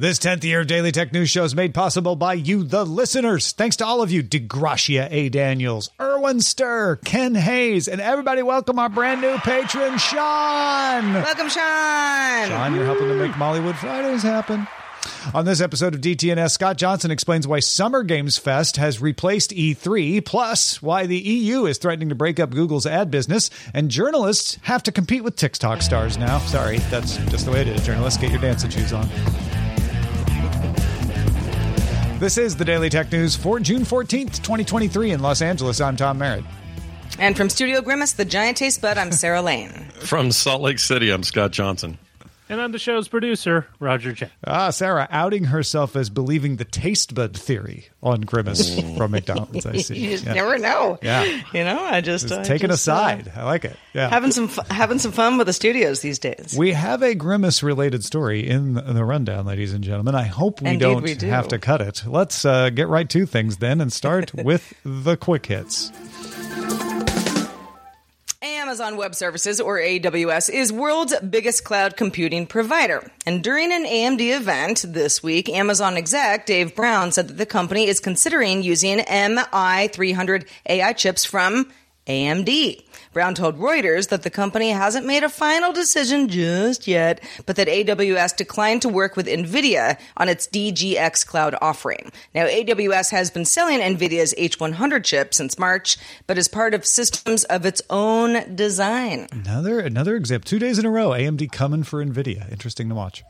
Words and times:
This 0.00 0.20
10th 0.20 0.44
year 0.44 0.60
of 0.60 0.68
Daily 0.68 0.92
Tech 0.92 1.12
News 1.12 1.28
Show 1.28 1.42
is 1.42 1.56
made 1.56 1.74
possible 1.74 2.14
by 2.14 2.34
you, 2.34 2.62
the 2.62 2.86
listeners. 2.86 3.50
Thanks 3.50 3.74
to 3.78 3.84
all 3.84 4.00
of 4.00 4.12
you, 4.12 4.22
DeGracia 4.22 5.08
A. 5.10 5.28
Daniels, 5.28 5.90
Erwin 6.00 6.40
Stir, 6.40 7.00
Ken 7.04 7.34
Hayes, 7.34 7.88
and 7.88 8.00
everybody 8.00 8.40
welcome 8.42 8.78
our 8.78 8.88
brand 8.88 9.20
new 9.20 9.36
patron, 9.38 9.98
Sean. 9.98 11.14
Welcome, 11.14 11.48
Sean. 11.48 12.46
Sean, 12.46 12.76
you're 12.76 12.84
helping 12.84 13.08
to 13.08 13.14
make 13.14 13.36
Molly 13.38 13.58
Wood 13.58 13.74
Fridays 13.74 14.22
happen. 14.22 14.68
On 15.34 15.44
this 15.44 15.60
episode 15.60 15.96
of 15.96 16.00
DTNS, 16.00 16.52
Scott 16.52 16.76
Johnson 16.76 17.10
explains 17.10 17.48
why 17.48 17.58
Summer 17.58 18.04
Games 18.04 18.38
Fest 18.38 18.76
has 18.76 19.02
replaced 19.02 19.50
E3, 19.50 20.24
plus 20.24 20.80
why 20.80 21.06
the 21.06 21.18
EU 21.18 21.66
is 21.66 21.78
threatening 21.78 22.10
to 22.10 22.14
break 22.14 22.38
up 22.38 22.50
Google's 22.50 22.86
ad 22.86 23.10
business, 23.10 23.50
and 23.74 23.90
journalists 23.90 24.58
have 24.62 24.84
to 24.84 24.92
compete 24.92 25.24
with 25.24 25.34
TikTok 25.34 25.82
stars 25.82 26.16
now. 26.16 26.38
Sorry, 26.38 26.78
that's 26.88 27.16
just 27.32 27.46
the 27.46 27.50
way 27.50 27.62
it 27.62 27.66
is. 27.66 27.84
Journalists, 27.84 28.20
get 28.20 28.30
your 28.30 28.40
dancing 28.40 28.70
shoes 28.70 28.92
on. 28.92 29.08
This 32.18 32.36
is 32.36 32.56
the 32.56 32.64
Daily 32.64 32.90
Tech 32.90 33.12
News 33.12 33.36
for 33.36 33.60
June 33.60 33.82
14th, 33.82 34.42
2023 34.42 35.12
in 35.12 35.22
Los 35.22 35.40
Angeles. 35.40 35.80
I'm 35.80 35.94
Tom 35.94 36.18
Merritt. 36.18 36.44
And 37.20 37.36
from 37.36 37.48
Studio 37.48 37.80
Grimace, 37.80 38.10
the 38.10 38.24
giant 38.24 38.56
taste 38.56 38.82
bud, 38.82 38.98
I'm 38.98 39.12
Sarah 39.12 39.40
Lane. 39.40 39.70
From 40.00 40.32
Salt 40.32 40.60
Lake 40.60 40.80
City, 40.80 41.10
I'm 41.10 41.22
Scott 41.22 41.52
Johnson. 41.52 41.96
And 42.50 42.60
I'm 42.60 42.72
the 42.72 42.78
show's 42.78 43.08
producer, 43.08 43.66
Roger 43.78 44.12
J. 44.12 44.30
Ah, 44.46 44.70
Sarah 44.70 45.06
outing 45.10 45.44
herself 45.44 45.94
as 45.96 46.08
believing 46.08 46.56
the 46.56 46.64
taste 46.64 47.14
bud 47.14 47.36
theory 47.36 47.88
on 48.02 48.22
Grimace 48.22 48.78
from 48.96 49.10
McDonald's. 49.10 49.66
I 49.66 49.76
see. 49.78 49.98
You 49.98 50.10
just 50.12 50.24
Yeah. 50.24 50.32
never 50.34 50.56
know. 50.58 50.98
Yeah. 51.02 51.24
You 51.52 51.64
know, 51.64 51.78
I 51.78 52.00
just, 52.00 52.28
Just 52.28 52.40
I 52.40 52.44
taking 52.44 52.66
a 52.70 52.74
just, 52.74 52.88
uh, 52.88 52.96
side. 52.96 53.32
I 53.36 53.44
like 53.44 53.64
it. 53.64 53.76
Yeah. 53.92 54.08
having 54.08 54.30
some 54.32 54.48
fu- 54.48 54.62
having 54.70 54.98
some 54.98 55.12
fun 55.12 55.36
with 55.38 55.46
the 55.46 55.52
studios 55.52 56.00
these 56.00 56.18
days. 56.18 56.54
we 56.56 56.72
have 56.72 57.02
a 57.02 57.14
Grimace 57.14 57.62
related 57.62 58.02
story 58.04 58.48
in 58.48 58.74
the 58.74 59.04
rundown, 59.04 59.44
ladies 59.44 59.72
and 59.74 59.84
gentlemen. 59.84 60.14
I 60.14 60.24
hope 60.24 60.62
we 60.62 60.68
Indeed 60.68 60.80
don't 60.80 61.02
we 61.02 61.14
do. 61.14 61.26
have 61.28 61.48
to 61.48 61.58
cut 61.58 61.80
it. 61.82 62.02
Let's 62.06 62.44
uh, 62.44 62.70
get 62.70 62.88
right 62.88 63.08
to 63.10 63.26
things 63.26 63.58
then 63.58 63.80
and 63.80 63.92
start 63.92 64.32
with 64.44 64.72
the 64.84 65.16
quick 65.16 65.46
hits. 65.46 65.90
Amazon 68.68 68.98
Web 68.98 69.14
Services, 69.14 69.62
or 69.62 69.78
AWS, 69.78 70.50
is 70.50 70.70
world's 70.70 71.18
biggest 71.20 71.64
cloud 71.64 71.96
computing 71.96 72.46
provider. 72.46 73.10
And 73.24 73.42
during 73.42 73.72
an 73.72 73.86
AMD 73.86 74.20
event 74.20 74.84
this 74.86 75.22
week, 75.22 75.48
Amazon 75.48 75.96
exec 75.96 76.44
Dave 76.44 76.76
Brown 76.76 77.10
said 77.10 77.28
that 77.28 77.38
the 77.38 77.46
company 77.46 77.86
is 77.86 77.98
considering 77.98 78.62
using 78.62 78.98
MI300 78.98 80.46
AI 80.68 80.92
chips 80.92 81.24
from 81.24 81.72
AMD. 82.06 82.84
Brown 83.18 83.34
told 83.34 83.58
Reuters 83.58 84.10
that 84.10 84.22
the 84.22 84.30
company 84.30 84.70
hasn't 84.70 85.04
made 85.04 85.24
a 85.24 85.28
final 85.28 85.72
decision 85.72 86.28
just 86.28 86.86
yet, 86.86 87.20
but 87.46 87.56
that 87.56 87.66
AWS 87.66 88.36
declined 88.36 88.82
to 88.82 88.88
work 88.88 89.16
with 89.16 89.26
NVIDIA 89.26 89.98
on 90.16 90.28
its 90.28 90.46
DGX 90.46 91.26
cloud 91.26 91.56
offering. 91.60 92.12
Now, 92.32 92.46
AWS 92.46 93.10
has 93.10 93.32
been 93.32 93.44
selling 93.44 93.80
NVIDIA's 93.80 94.34
H100 94.38 95.02
chip 95.02 95.34
since 95.34 95.58
March, 95.58 95.96
but 96.28 96.38
as 96.38 96.46
part 96.46 96.74
of 96.74 96.86
systems 96.86 97.42
of 97.42 97.66
its 97.66 97.82
own 97.90 98.54
design. 98.54 99.26
Another 99.32 99.80
another 99.80 100.14
example. 100.14 100.46
Two 100.46 100.60
days 100.60 100.78
in 100.78 100.86
a 100.86 100.90
row, 100.90 101.08
AMD 101.08 101.50
coming 101.50 101.82
for 101.82 102.04
Nvidia. 102.04 102.48
Interesting 102.52 102.88
to 102.88 102.94
watch. 102.94 103.24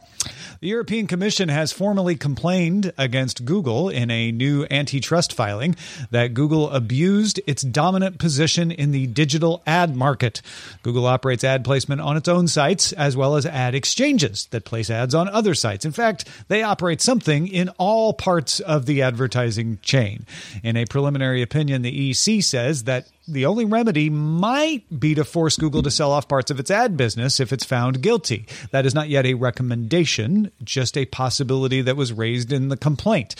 The 0.61 0.69
European 0.69 1.07
Commission 1.07 1.49
has 1.49 1.73
formally 1.73 2.17
complained 2.17 2.93
against 2.99 3.45
Google 3.45 3.89
in 3.89 4.11
a 4.11 4.33
new 4.33 4.67
antitrust 4.71 5.33
filing 5.33 5.77
that 6.11 6.35
Google 6.35 6.69
abused 6.71 7.41
its 7.47 7.63
dominant 7.63 8.19
position 8.19 8.73
in 8.73 8.91
the 8.91 9.07
digital 9.07 9.63
ad 9.65 9.78
market. 9.87 10.43
Google 10.83 11.07
operates 11.07 11.45
ad 11.45 11.65
placement 11.65 12.01
on 12.01 12.17
its 12.17 12.29
own 12.29 12.49
sites 12.49 12.93
as 12.93 13.17
well 13.17 13.37
as 13.37 13.47
ad 13.47 13.75
exchanges 13.75 14.47
that 14.51 14.65
place 14.65 14.91
ads 14.91 15.15
on 15.15 15.29
other 15.29 15.55
sites. 15.55 15.85
In 15.85 15.93
fact, 15.93 16.29
they 16.49 16.63
operate 16.63 17.01
something 17.01 17.47
in 17.49 17.69
all 17.79 18.13
parts 18.13 18.61
of 18.61 18.87
the 18.87 19.03
advertising 19.03 19.79
chain. 19.83 20.27
In 20.63 20.77
a 20.77 20.87
preliminary 20.87 21.43
opinion, 21.43 21.83
the 21.83 22.11
EC 22.11 22.43
says 22.43 22.85
that 22.85 23.09
the 23.29 23.47
only 23.47 23.65
remedy 23.65 24.11
might 24.11 24.85
be 24.99 25.15
to 25.15 25.25
force 25.25 25.57
Google 25.57 25.83
to 25.83 25.91
sell 25.91 26.11
off 26.11 26.29
parts 26.29 26.51
of 26.51 26.59
its 26.59 26.71
ad 26.71 26.97
business 26.97 27.41
if 27.41 27.53
it's 27.53 27.65
found 27.65 28.03
guilty. 28.03 28.47
That 28.71 28.87
is 28.87 28.95
not 28.95 29.09
yet 29.09 29.27
a 29.27 29.35
recommendation, 29.35 30.51
just 30.65 30.97
a 30.97 31.05
possibility 31.07 31.83
that 31.83 31.97
was 31.97 32.13
raised 32.13 32.53
in 32.53 32.69
the 32.69 32.77
complaint. 32.77 33.35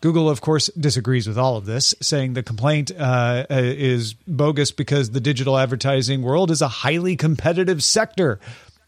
Google, 0.00 0.28
of 0.28 0.40
course, 0.40 0.68
disagrees 0.78 1.26
with 1.26 1.38
all 1.38 1.56
of 1.56 1.66
this, 1.66 1.94
saying 2.00 2.34
the 2.34 2.42
complaint 2.42 2.90
uh, 2.98 3.46
uh, 3.50 3.54
is 3.60 4.14
bogus 4.26 4.70
because 4.70 5.10
the 5.10 5.20
digital 5.20 5.56
advertising 5.56 6.22
world 6.22 6.50
is 6.50 6.62
a 6.62 6.68
highly 6.68 7.16
competitive 7.16 7.82
sector. 7.82 8.40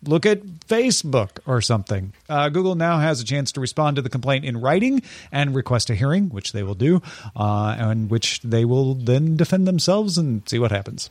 Look 0.02 0.26
at 0.26 0.42
Facebook 0.68 1.38
or 1.46 1.60
something. 1.60 2.12
Uh, 2.28 2.48
Google 2.48 2.74
now 2.74 2.98
has 2.98 3.20
a 3.20 3.24
chance 3.24 3.52
to 3.52 3.60
respond 3.60 3.96
to 3.96 4.02
the 4.02 4.08
complaint 4.08 4.44
in 4.44 4.60
writing 4.60 5.02
and 5.32 5.54
request 5.54 5.90
a 5.90 5.94
hearing, 5.94 6.28
which 6.28 6.52
they 6.52 6.62
will 6.62 6.74
do, 6.74 7.02
uh, 7.34 7.76
and 7.78 8.10
which 8.10 8.40
they 8.42 8.64
will 8.64 8.94
then 8.94 9.36
defend 9.36 9.66
themselves 9.66 10.18
and 10.18 10.48
see 10.48 10.58
what 10.58 10.70
happens. 10.70 11.10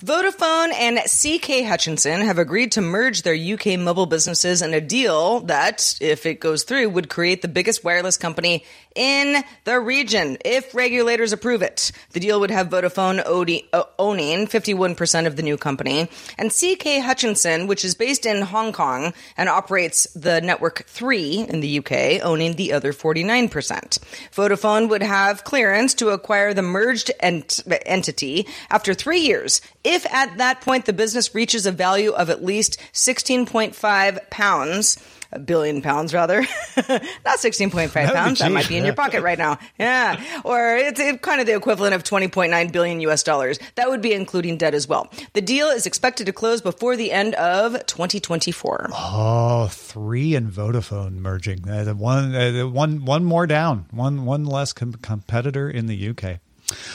Vodafone 0.00 0.72
and 0.72 0.98
CK 0.98 1.66
Hutchinson 1.66 2.22
have 2.22 2.38
agreed 2.38 2.72
to 2.72 2.80
merge 2.80 3.22
their 3.22 3.34
UK 3.34 3.78
mobile 3.78 4.06
businesses 4.06 4.62
in 4.62 4.72
a 4.72 4.80
deal 4.80 5.40
that, 5.40 5.98
if 6.00 6.24
it 6.24 6.40
goes 6.40 6.62
through, 6.62 6.88
would 6.88 7.10
create 7.10 7.42
the 7.42 7.48
biggest 7.48 7.84
wireless 7.84 8.16
company 8.16 8.64
in 8.94 9.42
the 9.64 9.78
region 9.78 10.38
if 10.44 10.74
regulators 10.74 11.32
approve 11.32 11.62
it. 11.62 11.92
The 12.10 12.20
deal 12.20 12.40
would 12.40 12.50
have 12.50 12.68
Vodafone 12.68 13.20
uh, 13.72 13.84
owning 13.98 14.46
51% 14.46 15.26
of 15.26 15.36
the 15.36 15.42
new 15.42 15.56
company, 15.56 16.08
and 16.38 16.50
CK 16.50 17.02
Hutchinson, 17.02 17.66
which 17.66 17.84
is 17.84 17.94
based 17.94 18.26
in 18.26 18.42
Hong 18.42 18.72
Kong 18.72 19.12
and 19.36 19.48
operates 19.48 20.06
the 20.14 20.40
Network 20.40 20.84
3 20.86 21.46
in 21.48 21.60
the 21.60 21.78
UK, 21.78 22.24
owning 22.24 22.56
the 22.56 22.72
other 22.72 22.92
49%. 22.92 23.50
Vodafone 24.32 24.88
would 24.88 25.02
have 25.02 25.44
clearance 25.44 25.94
to 25.94 26.10
acquire 26.10 26.54
the 26.54 26.62
merged 26.62 27.10
ent- 27.20 27.60
entity 27.86 28.46
after 28.70 28.94
three 28.94 29.20
years 29.20 29.60
if 29.84 30.06
at 30.12 30.38
that 30.38 30.60
point 30.60 30.86
the 30.86 30.92
business 30.92 31.34
reaches 31.34 31.66
a 31.66 31.72
value 31.72 32.12
of 32.12 32.30
at 32.30 32.44
least 32.44 32.78
16.5 32.92 34.30
pounds 34.30 34.96
a 35.34 35.38
billion 35.38 35.80
pounds 35.80 36.12
rather 36.12 36.42
not 36.76 37.38
16.5 37.38 37.70
That 37.92 38.04
would 38.04 38.12
be 38.12 38.12
pounds 38.12 38.38
that 38.40 38.52
might 38.52 38.68
be 38.68 38.76
in 38.76 38.84
your 38.84 38.94
pocket 38.94 39.22
right 39.22 39.38
now 39.38 39.58
yeah 39.78 40.22
or 40.44 40.76
it's 40.76 41.00
it- 41.00 41.22
kind 41.22 41.40
of 41.40 41.46
the 41.46 41.56
equivalent 41.56 41.94
of 41.94 42.02
20.9 42.04 42.70
billion 42.70 43.00
us 43.00 43.22
dollars 43.22 43.58
that 43.76 43.88
would 43.88 44.02
be 44.02 44.12
including 44.12 44.58
debt 44.58 44.74
as 44.74 44.86
well 44.86 45.10
the 45.32 45.40
deal 45.40 45.68
is 45.68 45.86
expected 45.86 46.26
to 46.26 46.32
close 46.34 46.60
before 46.60 46.96
the 46.96 47.10
end 47.12 47.34
of 47.36 47.72
2024 47.86 48.90
Oh, 48.92 49.68
three 49.70 50.34
and 50.34 50.50
Vodafone 50.52 51.14
merging. 51.14 51.68
Uh, 51.68 51.92
one, 51.94 52.34
uh, 52.34 52.66
one, 52.68 53.04
one 53.04 53.24
more 53.24 53.46
down. 53.46 53.86
One, 53.90 54.24
one 54.24 54.44
less 54.44 54.72
com- 54.72 54.94
competitor 54.94 55.68
in 55.70 55.86
the 55.86 56.08
UK. 56.10 56.40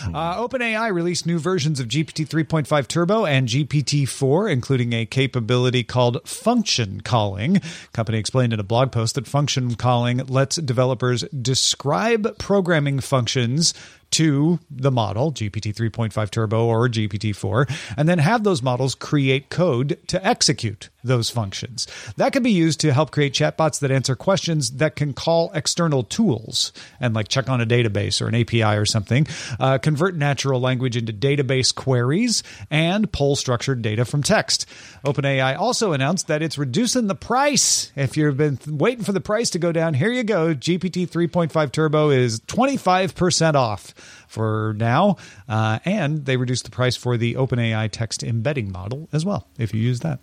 Uh, 0.05 0.47
OpenAI 0.47 0.93
released 0.93 1.25
new 1.25 1.39
versions 1.39 1.79
of 1.79 1.87
GPT 1.87 2.27
3.5 2.27 2.87
Turbo 2.87 3.25
and 3.25 3.47
GPT 3.47 4.07
4, 4.07 4.49
including 4.49 4.93
a 4.93 5.05
capability 5.05 5.83
called 5.83 6.27
function 6.27 7.01
calling. 7.01 7.61
Company 7.93 8.17
explained 8.17 8.53
in 8.53 8.59
a 8.59 8.63
blog 8.63 8.91
post 8.91 9.15
that 9.15 9.27
function 9.27 9.75
calling 9.75 10.17
lets 10.27 10.57
developers 10.57 11.23
describe 11.23 12.37
programming 12.37 12.99
functions 12.99 13.73
to 14.11 14.59
the 14.69 14.91
model, 14.91 15.31
GPT 15.31 15.73
3.5 15.73 16.29
Turbo 16.29 16.65
or 16.65 16.87
GPT 16.87 17.35
4, 17.35 17.67
and 17.97 18.07
then 18.07 18.19
have 18.19 18.43
those 18.43 18.61
models 18.61 18.95
create 18.95 19.49
code 19.49 19.97
to 20.07 20.25
execute 20.25 20.89
those 21.07 21.29
functions. 21.29 21.87
That 22.17 22.33
can 22.33 22.43
be 22.43 22.51
used 22.51 22.79
to 22.81 22.93
help 22.93 23.11
create 23.11 23.33
chatbots 23.33 23.79
that 23.79 23.91
answer 23.91 24.15
questions 24.15 24.71
that 24.71 24.95
can 24.95 25.13
call 25.13 25.51
external 25.53 26.03
tools 26.03 26.71
and 26.99 27.13
like 27.13 27.27
check 27.27 27.49
on 27.49 27.61
a 27.61 27.65
database 27.65 28.21
or 28.21 28.27
an 28.27 28.35
API 28.35 28.77
or 28.77 28.85
something, 28.85 29.27
uh, 29.59 29.77
convert 29.77 30.15
natural 30.15 30.59
language 30.59 30.95
into 30.95 31.13
database 31.13 31.73
queries, 31.73 32.43
and 32.69 33.11
pull 33.11 33.35
structured 33.35 33.81
data 33.81 34.05
from 34.05 34.23
text. 34.23 34.65
OpenAI 35.05 35.57
also 35.57 35.93
announced 35.93 36.27
that 36.27 36.41
it's 36.41 36.57
reducing 36.57 37.07
the 37.07 37.15
price. 37.15 37.91
If 37.95 38.17
you've 38.17 38.37
been 38.37 38.59
waiting 38.67 39.03
for 39.03 39.11
the 39.11 39.21
price 39.21 39.49
to 39.51 39.59
go 39.59 39.71
down, 39.71 39.93
here 39.93 40.11
you 40.11 40.23
go. 40.23 40.53
GPT 40.53 41.07
3.5 41.09 41.71
Turbo 41.71 42.09
is 42.09 42.39
25% 42.41 43.55
off 43.55 43.93
for 44.27 44.75
now. 44.77 45.17
Uh, 45.47 45.79
and 45.85 46.25
they 46.25 46.37
reduced 46.37 46.65
the 46.65 46.71
price 46.71 46.95
for 46.95 47.17
the 47.17 47.35
OpenAI 47.35 47.89
text 47.91 48.23
embedding 48.23 48.71
model 48.71 49.09
as 49.11 49.25
well, 49.25 49.47
if 49.57 49.73
you 49.73 49.81
use 49.81 50.01
that. 50.01 50.19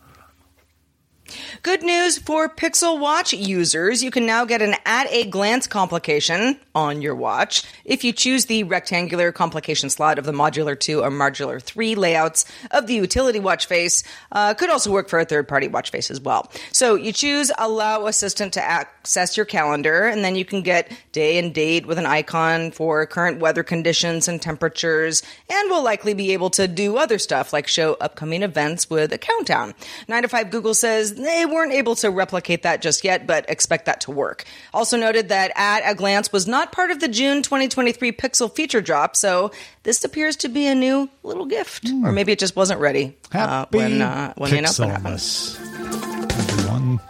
Good 1.62 1.82
news 1.82 2.18
for 2.18 2.48
Pixel 2.50 3.00
Watch 3.00 3.32
users. 3.32 4.02
You 4.02 4.10
can 4.10 4.26
now 4.26 4.44
get 4.44 4.60
an 4.60 4.74
at 4.84 5.10
a 5.10 5.24
glance 5.24 5.66
complication 5.66 6.58
on 6.74 7.00
your 7.00 7.14
watch 7.14 7.62
if 7.84 8.04
you 8.04 8.12
choose 8.12 8.44
the 8.44 8.64
rectangular 8.64 9.32
complication 9.32 9.88
slot 9.88 10.18
of 10.18 10.26
the 10.26 10.32
modular 10.32 10.78
2 10.78 11.02
or 11.02 11.10
modular 11.10 11.62
3 11.62 11.94
layouts 11.94 12.44
of 12.72 12.86
the 12.86 12.94
utility 12.94 13.40
watch 13.40 13.66
face. 13.66 14.02
Uh, 14.32 14.52
could 14.52 14.68
also 14.68 14.92
work 14.92 15.08
for 15.08 15.18
a 15.18 15.24
third 15.24 15.48
party 15.48 15.66
watch 15.66 15.90
face 15.90 16.10
as 16.10 16.20
well. 16.20 16.50
So 16.72 16.94
you 16.94 17.12
choose 17.12 17.50
allow 17.56 18.06
assistant 18.06 18.52
to 18.54 18.62
access 18.62 19.36
your 19.36 19.46
calendar 19.46 20.04
and 20.04 20.22
then 20.22 20.36
you 20.36 20.44
can 20.44 20.60
get 20.60 20.92
day 21.12 21.38
and 21.38 21.54
date 21.54 21.86
with 21.86 21.98
an 21.98 22.06
icon 22.06 22.70
for 22.70 23.06
current 23.06 23.40
weather 23.40 23.62
conditions 23.62 24.28
and 24.28 24.42
temperatures 24.42 25.22
and 25.48 25.70
will 25.70 25.82
likely 25.82 26.12
be 26.12 26.32
able 26.32 26.50
to 26.50 26.68
do 26.68 26.98
other 26.98 27.18
stuff 27.18 27.52
like 27.52 27.66
show 27.66 27.94
upcoming 27.94 28.42
events 28.42 28.90
with 28.90 29.12
a 29.12 29.18
countdown. 29.18 29.72
9 30.08 30.22
to 30.22 30.28
5 30.28 30.50
Google 30.50 30.74
says 30.74 31.13
they 31.16 31.46
weren't 31.46 31.72
able 31.72 31.94
to 31.96 32.10
replicate 32.10 32.62
that 32.62 32.82
just 32.82 33.04
yet, 33.04 33.26
but 33.26 33.48
expect 33.48 33.86
that 33.86 34.02
to 34.02 34.10
work. 34.10 34.44
Also 34.72 34.96
noted 34.96 35.28
that 35.30 35.52
at 35.56 35.82
a 35.90 35.94
glance 35.94 36.32
was 36.32 36.46
not 36.46 36.72
part 36.72 36.90
of 36.90 37.00
the 37.00 37.08
June 37.08 37.42
2023 37.42 38.12
Pixel 38.12 38.54
feature 38.54 38.80
drop, 38.80 39.16
so 39.16 39.50
this 39.82 40.04
appears 40.04 40.36
to 40.36 40.48
be 40.48 40.66
a 40.66 40.74
new 40.74 41.08
little 41.22 41.46
gift, 41.46 41.84
mm. 41.84 42.04
or 42.04 42.12
maybe 42.12 42.32
it 42.32 42.38
just 42.38 42.56
wasn't 42.56 42.80
ready 42.80 43.16
uh, 43.32 43.66
when 43.70 44.02
uh, 44.02 44.34
when 44.36 44.50
the 44.50 44.58
announcement 44.58 44.92
happened. 44.92 45.20
Everyone. 46.30 47.00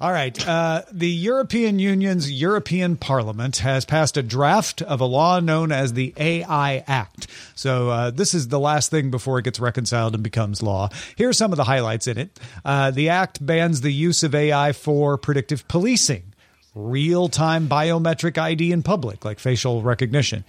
All 0.00 0.12
right. 0.12 0.46
Uh, 0.46 0.82
the 0.92 1.08
European 1.08 1.78
Union's 1.78 2.30
European 2.30 2.96
Parliament 2.96 3.58
has 3.58 3.84
passed 3.84 4.16
a 4.16 4.22
draft 4.22 4.82
of 4.82 5.00
a 5.00 5.04
law 5.04 5.40
known 5.40 5.72
as 5.72 5.92
the 5.92 6.12
AI 6.16 6.84
Act. 6.86 7.26
So 7.54 7.90
uh, 7.90 8.10
this 8.10 8.34
is 8.34 8.48
the 8.48 8.60
last 8.60 8.90
thing 8.90 9.10
before 9.10 9.38
it 9.38 9.44
gets 9.44 9.60
reconciled 9.60 10.14
and 10.14 10.22
becomes 10.22 10.62
law. 10.62 10.88
Here 11.16 11.28
are 11.28 11.34
some 11.34 11.52
of 11.52 11.56
the 11.56 11.64
highlights 11.64 12.06
in 12.06 12.18
it. 12.18 12.40
Uh, 12.64 12.90
the 12.90 13.08
act 13.08 13.44
bans 13.44 13.80
the 13.80 13.92
use 13.92 14.22
of 14.22 14.34
AI 14.34 14.72
for 14.72 15.16
predictive 15.16 15.66
policing 15.68 16.34
real 16.74 17.28
time 17.28 17.68
biometric 17.68 18.36
ID 18.36 18.72
in 18.72 18.82
public, 18.82 19.24
like 19.24 19.38
facial 19.38 19.82
recognition, 19.82 20.44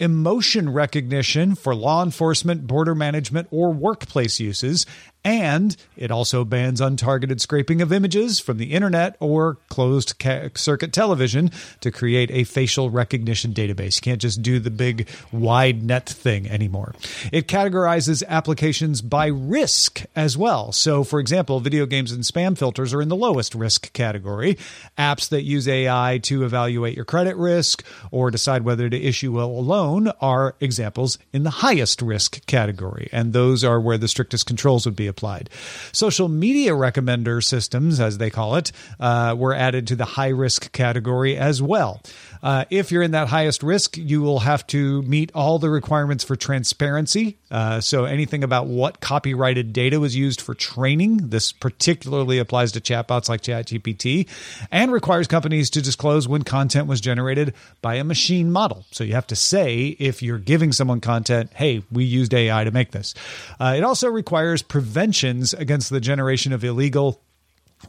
emotion 0.00 0.72
recognition 0.72 1.54
for 1.54 1.74
law 1.74 2.02
enforcement, 2.02 2.66
border 2.66 2.94
management, 2.94 3.46
or 3.50 3.70
workplace 3.70 4.40
uses, 4.40 4.86
and 5.22 5.76
it 5.96 6.10
also 6.10 6.46
bans 6.46 6.80
untargeted 6.80 7.40
scraping 7.40 7.82
of 7.82 7.92
images 7.92 8.40
from 8.40 8.56
the 8.56 8.72
internet 8.72 9.16
or 9.20 9.58
closed 9.68 10.14
circuit 10.54 10.92
television 10.94 11.50
to 11.80 11.90
create 11.90 12.30
a 12.30 12.44
facial 12.44 12.88
recognition 12.88 13.52
database. 13.52 13.96
You 13.96 14.02
can't 14.02 14.20
just 14.20 14.40
do 14.40 14.58
the 14.58 14.70
big 14.70 15.08
wide 15.30 15.82
net 15.82 16.08
thing 16.08 16.48
anymore. 16.48 16.94
It 17.32 17.48
categorizes 17.48 18.26
applications 18.26 19.02
by 19.02 19.26
risk 19.26 20.04
as 20.16 20.38
well. 20.38 20.72
So, 20.72 21.04
for 21.04 21.20
example, 21.20 21.60
video 21.60 21.84
games 21.84 22.12
and 22.12 22.24
spam 22.24 22.56
filters 22.56 22.94
are 22.94 23.02
in 23.02 23.10
the 23.10 23.16
lowest 23.16 23.54
risk 23.54 23.92
category. 23.92 24.56
Apps 24.96 25.28
that 25.28 25.42
use 25.42 25.68
AI 25.68 26.18
to 26.22 26.44
evaluate 26.44 26.96
your 26.96 27.04
credit 27.04 27.36
risk 27.36 27.84
or 28.10 28.30
decide 28.30 28.62
whether 28.62 28.88
to 28.88 28.98
issue 28.98 29.38
a 29.38 29.44
loan 29.44 29.89
are 30.20 30.54
examples 30.60 31.18
in 31.32 31.42
the 31.42 31.50
highest 31.50 32.02
risk 32.02 32.44
category. 32.46 33.08
And 33.12 33.32
those 33.32 33.64
are 33.64 33.80
where 33.80 33.98
the 33.98 34.08
strictest 34.08 34.46
controls 34.46 34.86
would 34.86 34.96
be 34.96 35.06
applied. 35.06 35.50
Social 35.92 36.28
media 36.28 36.72
recommender 36.72 37.42
systems, 37.42 38.00
as 38.00 38.18
they 38.18 38.30
call 38.30 38.56
it, 38.56 38.72
uh, 38.98 39.34
were 39.36 39.54
added 39.54 39.86
to 39.88 39.96
the 39.96 40.04
high 40.04 40.28
risk 40.28 40.72
category 40.72 41.36
as 41.36 41.60
well. 41.60 42.00
Uh, 42.42 42.64
if 42.70 42.90
you're 42.90 43.02
in 43.02 43.10
that 43.10 43.28
highest 43.28 43.62
risk, 43.62 43.96
you 43.96 44.22
will 44.22 44.40
have 44.40 44.66
to 44.68 45.02
meet 45.02 45.30
all 45.34 45.58
the 45.58 45.70
requirements 45.70 46.24
for 46.24 46.36
transparency. 46.36 47.38
Uh, 47.50 47.80
so 47.80 48.04
anything 48.04 48.42
about 48.42 48.66
what 48.66 49.00
copyrighted 49.00 49.72
data 49.72 50.00
was 50.00 50.16
used 50.16 50.40
for 50.40 50.54
training, 50.54 51.28
this 51.28 51.52
particularly 51.52 52.38
applies 52.38 52.72
to 52.72 52.80
chatbots 52.80 53.28
like 53.28 53.42
ChatGPT, 53.42 54.28
and 54.70 54.92
requires 54.92 55.26
companies 55.26 55.70
to 55.70 55.82
disclose 55.82 56.26
when 56.28 56.42
content 56.42 56.86
was 56.86 57.00
generated 57.00 57.54
by 57.82 57.96
a 57.96 58.04
machine 58.04 58.50
model. 58.50 58.84
So 58.90 59.04
you 59.04 59.14
have 59.14 59.26
to 59.28 59.36
say 59.36 59.96
if 59.98 60.22
you're 60.22 60.38
giving 60.38 60.72
someone 60.72 61.00
content, 61.00 61.50
hey, 61.54 61.82
we 61.90 62.04
used 62.04 62.32
AI 62.32 62.64
to 62.64 62.70
make 62.70 62.92
this. 62.92 63.14
Uh, 63.58 63.74
it 63.76 63.84
also 63.84 64.08
requires 64.08 64.62
preventions 64.62 65.52
against 65.54 65.90
the 65.90 66.00
generation 66.00 66.52
of 66.52 66.64
illegal, 66.64 67.20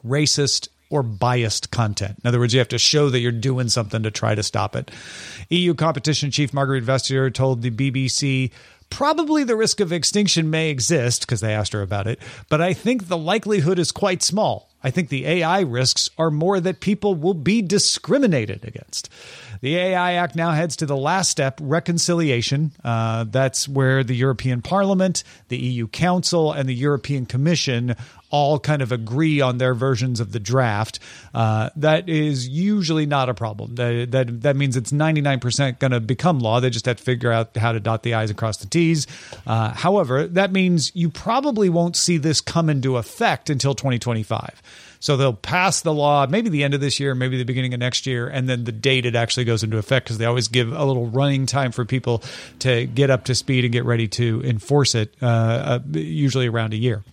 racist, 0.06 0.70
or 0.92 1.02
biased 1.02 1.72
content. 1.72 2.20
In 2.24 2.28
other 2.28 2.40
words, 2.40 2.54
you 2.54 2.60
have 2.60 2.68
to 2.68 2.78
show 2.78 3.10
that 3.10 3.20
you're 3.20 3.32
doing 3.32 3.70
something 3.70 4.04
to 4.04 4.12
try 4.12 4.36
to 4.36 4.44
stop 4.44 4.76
it. 4.76 4.92
EU 5.50 5.74
competition 5.74 6.30
chief 6.30 6.52
Margrethe 6.52 6.86
Vestager 6.86 7.34
told 7.34 7.62
the 7.62 7.72
BBC 7.72 8.52
probably 8.92 9.44
the 9.44 9.56
risk 9.56 9.80
of 9.80 9.92
extinction 9.92 10.50
may 10.50 10.70
exist 10.70 11.22
because 11.22 11.40
they 11.40 11.54
asked 11.54 11.74
her 11.74 11.82
about 11.82 12.06
it, 12.06 12.20
but 12.50 12.62
I 12.62 12.74
think 12.74 13.08
the 13.08 13.18
likelihood 13.18 13.80
is 13.80 13.92
quite 13.92 14.22
small. 14.22 14.70
I 14.84 14.92
think 14.92 15.10
the 15.10 15.26
AI 15.26 15.62
risks 15.62 16.10
are 16.18 16.32
more 16.32 16.60
that 16.60 16.80
people 16.80 17.16
will 17.16 17.34
be 17.34 17.62
discriminated 17.62 18.66
against. 18.66 19.10
The 19.62 19.78
AI 19.78 20.14
Act 20.14 20.36
now 20.36 20.52
heads 20.52 20.76
to 20.78 20.88
the 20.88 20.98
last 20.98 21.30
step 21.30 21.60
reconciliation. 21.62 22.72
Uh, 22.84 23.26
that's 23.26 23.68
where 23.68 24.04
the 24.04 24.16
European 24.16 24.64
Parliament, 24.64 25.24
the 25.50 25.58
EU 25.58 25.88
Council, 25.88 26.52
and 26.52 26.68
the 26.68 26.74
European 26.74 27.28
Commission 27.28 27.96
all 28.32 28.60
kind 28.60 28.82
of 28.82 28.92
agree 28.92 29.42
on 29.42 29.58
their 29.58 29.74
versions 29.74 30.20
of 30.20 30.32
the 30.32 30.40
draft, 30.40 31.00
uh, 31.34 31.70
that 31.76 32.10
is 32.10 32.48
usually 32.48 33.06
not 33.06 33.30
a 33.30 33.34
problem. 33.34 33.76
That 33.76 34.12
that, 34.12 34.42
that 34.42 34.56
means 34.56 34.76
it's 34.76 34.92
99% 34.92 35.80
going 35.80 35.92
to 35.92 36.00
become 36.00 36.40
law. 36.40 36.60
They 36.60 36.70
just 36.70 36.86
have 36.86 36.98
to 36.98 37.04
figure 37.04 37.32
out 37.32 37.56
how 37.56 37.72
to 37.72 37.80
dot 37.80 38.04
the 38.04 38.14
I's 38.14 38.30
and 38.30 38.38
cross 38.38 38.58
the 38.58 38.68
T's. 38.68 39.08
Uh, 39.46 39.74
however, 39.74 40.28
that 40.28 40.52
means 40.52 40.92
you 40.96 41.10
probably 41.10 41.70
won't 41.70 41.96
see 41.96 42.18
this 42.18 42.42
come 42.42 42.70
into 42.70 42.98
effect 42.98 43.50
until 43.50 43.76
2025. 43.76 44.62
So 45.02 45.18
they'll 45.18 45.34
pass 45.34 45.82
the 45.82 45.94
law 45.94 46.28
maybe 46.28 46.50
the 46.50 46.64
end 46.64 46.74
of 46.74 46.80
this 46.80 47.00
year, 47.00 47.14
maybe 47.16 47.38
the 47.38 47.44
beginning 47.44 47.74
of 47.74 47.80
next 47.80 48.06
year, 48.06 48.28
and 48.28 48.48
then 48.48 48.64
the 48.64 48.72
date 48.72 49.06
it 49.06 49.16
actually 49.16 49.44
goes 49.44 49.64
into 49.64 49.78
effect 49.78 50.06
because 50.06 50.20
they 50.20 50.26
always 50.26 50.48
give 50.48 50.72
a 50.72 50.86
little 50.86 51.08
running 51.08 51.48
time 51.48 51.72
for 51.72 51.84
people 51.84 52.24
to 52.60 52.86
get 52.86 53.10
up 53.10 53.26
to 53.26 53.36
speed 53.36 53.66
and 53.66 53.74
get 53.74 53.84
ready 53.84 54.08
to 54.08 54.42
enforce 54.46 54.96
it, 54.96 55.14
uh, 55.22 55.26
uh, 55.26 55.80
usually 55.92 56.48
around 56.48 56.74
a 56.74 56.78
year. 56.78 57.04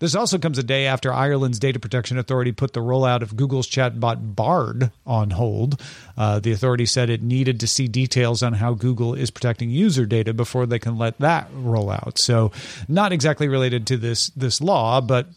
This 0.00 0.14
also 0.14 0.38
comes 0.38 0.58
a 0.58 0.62
day 0.62 0.86
after 0.86 1.12
Ireland's 1.12 1.58
Data 1.58 1.78
Protection 1.78 2.18
Authority 2.18 2.50
put 2.50 2.72
the 2.72 2.80
rollout 2.80 3.22
of 3.22 3.36
Google's 3.36 3.68
chatbot 3.68 4.34
Bard 4.34 4.90
on 5.06 5.30
hold. 5.30 5.80
Uh, 6.16 6.40
the 6.40 6.52
authority 6.52 6.86
said 6.86 7.10
it 7.10 7.22
needed 7.22 7.60
to 7.60 7.66
see 7.66 7.86
details 7.86 8.42
on 8.42 8.54
how 8.54 8.74
Google 8.74 9.14
is 9.14 9.30
protecting 9.30 9.70
user 9.70 10.06
data 10.06 10.34
before 10.34 10.66
they 10.66 10.78
can 10.78 10.98
let 10.98 11.18
that 11.18 11.48
roll 11.54 11.90
out. 11.90 12.18
So, 12.18 12.52
not 12.88 13.12
exactly 13.12 13.48
related 13.48 13.86
to 13.88 13.96
this 13.96 14.30
this 14.30 14.60
law, 14.60 15.00
but 15.00 15.28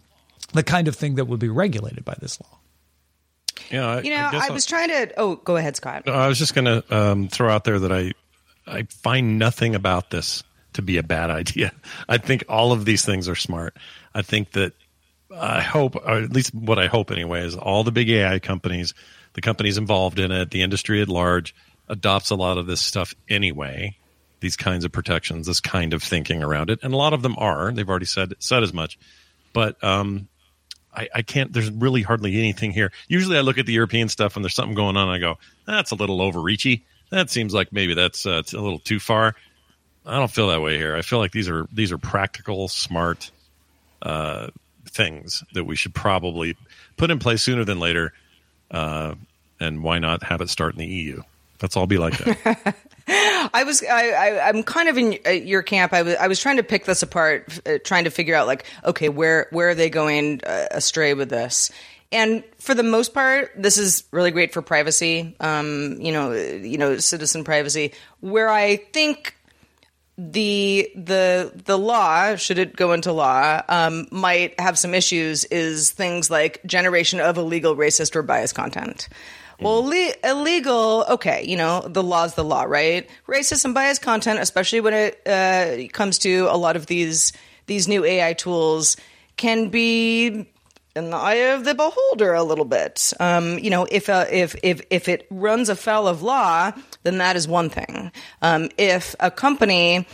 the 0.54 0.64
kind 0.64 0.88
of 0.88 0.96
thing 0.96 1.16
that 1.16 1.26
would 1.26 1.40
be 1.40 1.50
regulated 1.50 2.06
by 2.06 2.16
this 2.20 2.40
law. 2.42 2.60
Yeah, 3.72 3.88
I, 3.88 4.02
you 4.02 4.10
know, 4.10 4.30
I, 4.32 4.48
I 4.50 4.52
was 4.52 4.66
trying 4.66 4.90
to. 4.90 5.12
Oh, 5.18 5.36
go 5.36 5.56
ahead, 5.56 5.76
Scott. 5.76 6.08
I 6.08 6.28
was 6.28 6.40
just 6.40 6.56
going 6.56 6.66
to 6.66 6.96
um, 6.96 7.28
throw 7.28 7.50
out 7.50 7.64
there 7.64 7.80
that 7.80 7.92
I 7.92 8.14
I 8.66 8.84
find 8.84 9.38
nothing 9.38 9.76
about 9.76 10.10
this 10.10 10.44
to 10.74 10.82
be 10.82 10.98
a 10.98 11.04
bad 11.04 11.30
idea. 11.30 11.72
I 12.08 12.18
think 12.18 12.44
all 12.50 12.72
of 12.72 12.86
these 12.86 13.06
things 13.06 13.28
are 13.28 13.36
smart. 13.36 13.78
I 14.14 14.22
think 14.22 14.52
that 14.52 14.74
I 15.36 15.62
hope, 15.62 15.96
or 15.96 16.18
at 16.18 16.32
least 16.32 16.54
what 16.54 16.80
I 16.80 16.88
hope 16.88 17.12
anyway, 17.12 17.46
is 17.46 17.56
all 17.56 17.84
the 17.84 17.92
big 17.92 18.10
AI 18.10 18.40
companies, 18.40 18.94
the 19.34 19.42
companies 19.42 19.78
involved 19.78 20.20
in 20.20 20.32
it, 20.32 20.52
the 20.52 20.64
industry 20.64 21.02
at 21.02 21.10
large, 21.10 21.54
adopts 21.88 22.32
a 22.32 22.36
lot 22.36 22.58
of 22.58 22.66
this 22.66 22.82
stuff 22.82 23.14
anyway. 23.30 23.96
These 24.40 24.56
kinds 24.56 24.86
of 24.86 24.92
protections, 24.92 25.48
this 25.48 25.60
kind 25.60 25.94
of 25.94 26.02
thinking 26.02 26.42
around 26.42 26.70
it, 26.70 26.80
and 26.82 26.94
a 26.94 26.98
lot 26.98 27.14
of 27.14 27.22
them 27.22 27.36
are. 27.38 27.72
They've 27.74 27.90
already 27.90 28.06
said 28.06 28.36
said 28.40 28.64
as 28.64 28.74
much, 28.74 28.98
but 29.52 29.84
um, 29.84 30.30
I, 30.96 31.08
I, 31.16 31.22
can't. 31.22 31.54
There's 31.54 31.70
really 31.72 32.02
hardly 32.02 32.38
anything 32.38 32.72
here. 32.72 32.92
Usually, 33.08 33.38
I 33.38 33.42
look 33.42 33.58
at 33.58 33.66
the 33.66 33.74
European 33.74 34.10
stuff 34.10 34.36
and 34.36 34.44
there's 34.44 34.56
something 34.56 34.76
going 34.76 34.98
on. 34.98 35.08
And 35.08 35.12
I 35.12 35.20
go, 35.20 35.38
that's 35.66 35.92
a 35.92 35.96
little 35.96 36.20
overreachy. 36.20 36.82
That 37.12 37.30
seems 37.30 37.54
like 37.54 37.72
maybe 37.72 37.94
that's 37.94 38.26
uh, 38.26 38.42
a 38.54 38.58
little 38.58 38.80
too 38.80 39.00
far. 39.00 39.36
I 40.06 40.18
don't 40.18 40.32
feel 40.32 40.48
that 40.50 40.62
way 40.62 40.78
here. 40.78 40.96
I 40.96 41.02
feel 41.02 41.20
like 41.20 41.32
these 41.32 41.50
are 41.50 41.68
these 41.72 41.92
are 41.92 41.98
practical, 41.98 42.68
smart 42.68 43.32
uh, 44.02 44.48
things 44.86 45.44
that 45.54 45.66
we 45.66 45.76
should 45.76 45.94
probably 45.94 46.56
put 46.98 47.12
in 47.12 47.20
place 47.20 47.42
sooner 47.42 47.64
than 47.64 47.80
later. 47.80 48.14
Uh, 48.72 49.16
and 49.60 49.84
why 49.84 50.00
not 50.00 50.24
have 50.24 50.42
it 50.42 50.50
start 50.50 50.74
in 50.74 50.80
the 50.80 50.88
EU? 50.88 51.22
Let's 51.62 51.76
all 51.76 51.88
be 51.88 51.98
like 51.98 52.18
that. 52.18 52.76
I 53.10 53.64
was 53.66 53.84
I, 53.84 54.10
I 54.10 54.50
I'm 54.50 54.62
kind 54.64 54.88
of 54.88 54.98
in 54.98 55.18
uh, 55.26 55.32
your 55.32 55.64
camp. 55.64 55.94
I 55.94 56.04
was 56.04 56.16
I 56.16 56.28
was 56.28 56.40
trying 56.40 56.58
to 56.58 56.64
pick 56.64 56.86
this 56.86 57.02
apart, 57.02 57.60
uh, 57.66 57.80
trying 57.84 58.04
to 58.04 58.12
figure 58.12 58.36
out 58.36 58.46
like 58.46 58.66
okay 58.86 59.10
where 59.10 59.48
where 59.52 59.70
are 59.70 59.76
they 59.76 59.90
going 59.90 60.42
uh, 60.46 60.68
astray 60.72 61.14
with 61.14 61.30
this. 61.30 61.72
And 62.12 62.44
for 62.58 62.74
the 62.74 62.84
most 62.84 63.14
part, 63.14 63.52
this 63.56 63.78
is 63.78 64.04
really 64.12 64.32
great 64.32 64.54
for 64.54 64.62
privacy. 64.62 65.36
Um, 65.40 65.98
you 66.00 66.12
know, 66.12 66.34
you 66.34 66.78
know, 66.78 66.98
citizen 66.98 67.44
privacy. 67.44 67.94
Where 68.20 68.50
I 68.50 68.78
think 68.78 69.36
the 70.18 70.92
the 70.96 71.52
the 71.66 71.78
law, 71.78 72.36
should 72.36 72.60
it 72.60 72.76
go 72.76 72.94
into 72.94 73.12
law, 73.12 73.62
um, 73.70 74.08
might 74.12 74.60
have 74.60 74.78
some 74.78 74.94
issues. 74.94 75.46
Is 75.46 75.92
things 75.92 76.30
like 76.30 76.64
generation 76.66 77.20
of 77.20 77.38
illegal, 77.38 77.76
racist, 77.76 78.16
or 78.16 78.22
biased 78.22 78.54
content. 78.54 79.08
Well, 79.62 79.84
le- 79.84 80.14
illegal, 80.24 81.06
okay, 81.10 81.44
you 81.46 81.58
know, 81.58 81.82
the 81.82 82.04
law's 82.04 82.36
the 82.36 82.44
law, 82.44 82.64
right? 82.64 83.10
Racist 83.28 83.66
and 83.66 83.74
biased 83.74 84.02
content, 84.02 84.40
especially 84.40 84.82
when 84.82 84.94
it 84.94 85.22
uh, 85.28 85.88
comes 85.92 86.18
to 86.20 86.48
a 86.50 86.58
lot 86.58 86.76
of 86.76 86.86
these 86.86 87.34
these 87.66 87.88
new 87.88 88.04
AI 88.04 88.34
tools, 88.34 88.98
can 89.38 89.70
be 89.70 90.48
in 90.96 91.10
the 91.12 91.18
eye 91.18 91.54
of 91.54 91.66
the 91.66 91.76
beholder 91.76 92.34
a 92.34 92.44
little 92.44 92.66
bit. 92.66 93.14
Um, 93.20 93.60
you 93.60 93.70
know, 93.70 93.86
if 93.90 94.10
uh, 94.10 94.26
if 94.32 94.56
if 94.64 94.82
if 94.90 95.08
it 95.08 95.28
runs 95.30 95.70
afoul 95.70 96.08
of 96.08 96.22
law, 96.24 96.72
then 97.04 97.18
that 97.20 97.36
is 97.36 97.48
one 97.48 97.70
thing. 97.70 98.12
Um, 98.42 98.70
if 98.78 99.16
a 99.20 99.30
company 99.30 100.08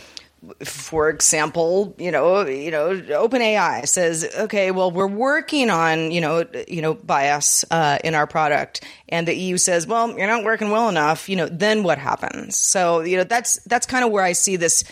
for 0.64 1.08
example, 1.08 1.94
you 1.98 2.10
know, 2.10 2.46
you 2.46 2.70
know, 2.70 2.90
OpenAI 2.94 3.86
says, 3.86 4.28
okay, 4.38 4.70
well, 4.70 4.90
we're 4.90 5.06
working 5.06 5.70
on, 5.70 6.10
you 6.10 6.20
know, 6.20 6.44
you 6.68 6.82
know, 6.82 6.94
bias 6.94 7.64
uh, 7.70 7.98
in 8.04 8.14
our 8.14 8.26
product, 8.26 8.84
and 9.08 9.26
the 9.26 9.34
EU 9.34 9.56
says, 9.56 9.86
well, 9.86 10.16
you're 10.16 10.26
not 10.26 10.44
working 10.44 10.70
well 10.70 10.88
enough. 10.88 11.28
You 11.28 11.36
know, 11.36 11.46
then 11.46 11.82
what 11.82 11.98
happens? 11.98 12.56
So, 12.56 13.00
you 13.00 13.16
know, 13.16 13.24
that's 13.24 13.62
that's 13.64 13.86
kind 13.86 14.04
of 14.04 14.10
where 14.10 14.24
I 14.24 14.32
see 14.32 14.56
this 14.56 14.84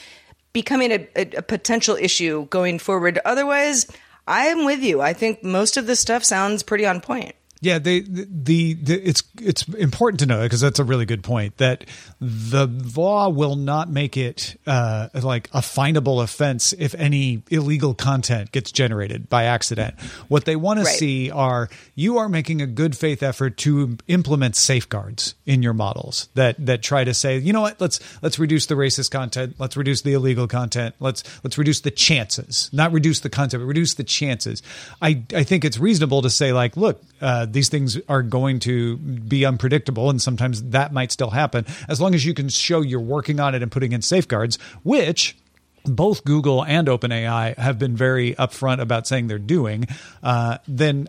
becoming 0.53 0.93
a, 0.93 1.09
a, 1.17 1.39
a 1.39 1.43
potential 1.43 1.97
issue 1.97 2.47
going 2.47 2.79
forward. 2.79 3.19
Otherwise, 3.25 3.87
I'm 4.27 4.65
with 4.65 4.83
you. 4.83 5.01
I 5.01 5.13
think 5.13 5.45
most 5.45 5.77
of 5.77 5.87
this 5.87 6.01
stuff 6.01 6.25
sounds 6.25 6.63
pretty 6.63 6.87
on 6.87 7.01
point. 7.01 7.35
Yeah, 7.65 7.79
they, 7.79 8.01
the, 8.01 8.75
the 8.75 8.95
it's 8.95 9.23
it's 9.41 9.67
important 9.69 10.21
to 10.21 10.27
know 10.27 10.43
because 10.43 10.61
that's 10.61 10.79
a 10.79 10.85
really 10.85 11.07
good 11.07 11.23
point 11.23 11.57
that 11.57 11.87
the 12.21 12.67
law 12.95 13.31
will 13.31 13.57
not 13.57 13.89
make 13.89 14.19
it 14.19 14.61
uh, 14.67 15.09
like 15.15 15.49
a 15.55 15.63
finable 15.63 16.21
offense 16.21 16.75
if 16.75 16.95
any 16.95 17.43
illegal 17.51 17.95
content 17.95 18.53
gets 18.53 18.71
generated 18.71 19.31
by 19.31 19.45
accident. 19.45 19.99
What 20.29 20.45
they 20.45 20.57
want 20.57 20.81
right. 20.81 20.87
to 20.87 20.93
see 20.93 21.31
are 21.31 21.71
you 21.95 22.19
are 22.19 22.29
making 22.29 22.61
a 22.61 22.67
good 22.67 22.99
faith 22.99 23.23
effort 23.23 23.57
to 23.59 23.97
implement 24.09 24.57
safeguards 24.57 25.35
in 25.47 25.63
your 25.63 25.73
models 25.73 26.29
that 26.35 26.57
that 26.67 26.83
try 26.83 27.03
to 27.03 27.15
say, 27.15 27.39
you 27.39 27.55
know 27.55 27.63
what, 27.63 27.81
let's 27.81 27.99
let's 28.23 28.39
reduce 28.39 28.67
the 28.67 28.75
racist 28.75 29.11
content, 29.11 29.55
let's 29.59 29.75
reduce 29.75 30.03
the 30.03 30.13
illegal 30.13 30.47
content, 30.47 30.95
let's 31.01 31.25
let's 31.43 31.57
reduce 31.57 31.81
the 31.81 31.91
chances, 31.91 32.69
not 32.75 32.93
reduce 32.93 33.21
the 33.21 33.31
content, 33.31 33.63
but 33.63 33.67
reduce 33.67 33.95
the 33.95 34.05
chances. 34.05 34.63
I 35.01 35.23
I 35.35 35.45
think 35.45 35.65
it's 35.65 35.79
reasonable 35.79 36.21
to 36.21 36.29
say 36.29 36.53
like, 36.53 36.77
look. 36.77 37.03
Uh, 37.23 37.47
these 37.55 37.71
things 37.71 37.99
are 38.09 38.23
going 38.23 38.59
to 38.61 38.99
be 38.99 39.47
unpredictable, 39.47 40.11
and 40.11 40.21
sometimes 40.21 40.63
that 40.71 40.93
might 40.93 41.11
still 41.11 41.31
happen. 41.31 41.65
As 41.89 42.01
long 42.01 42.15
as 42.15 42.27
you 42.27 42.35
can 42.35 42.51
show 42.51 42.83
you're 42.83 43.01
working 43.01 43.41
on 43.41 43.55
it 43.55 43.63
and 43.63 43.73
putting 43.73 43.93
in 43.93 44.03
safeguards, 44.03 44.59
which 44.83 45.37
both 45.85 46.25
Google 46.25 46.65
and 46.65 46.89
OpenAI 46.89 47.57
have 47.57 47.79
been 47.79 47.97
very 47.97 48.35
upfront 48.35 48.81
about 48.81 49.07
saying 49.07 49.29
they're 49.29 49.39
doing, 49.39 49.87
uh, 50.23 50.59
then 50.67 51.09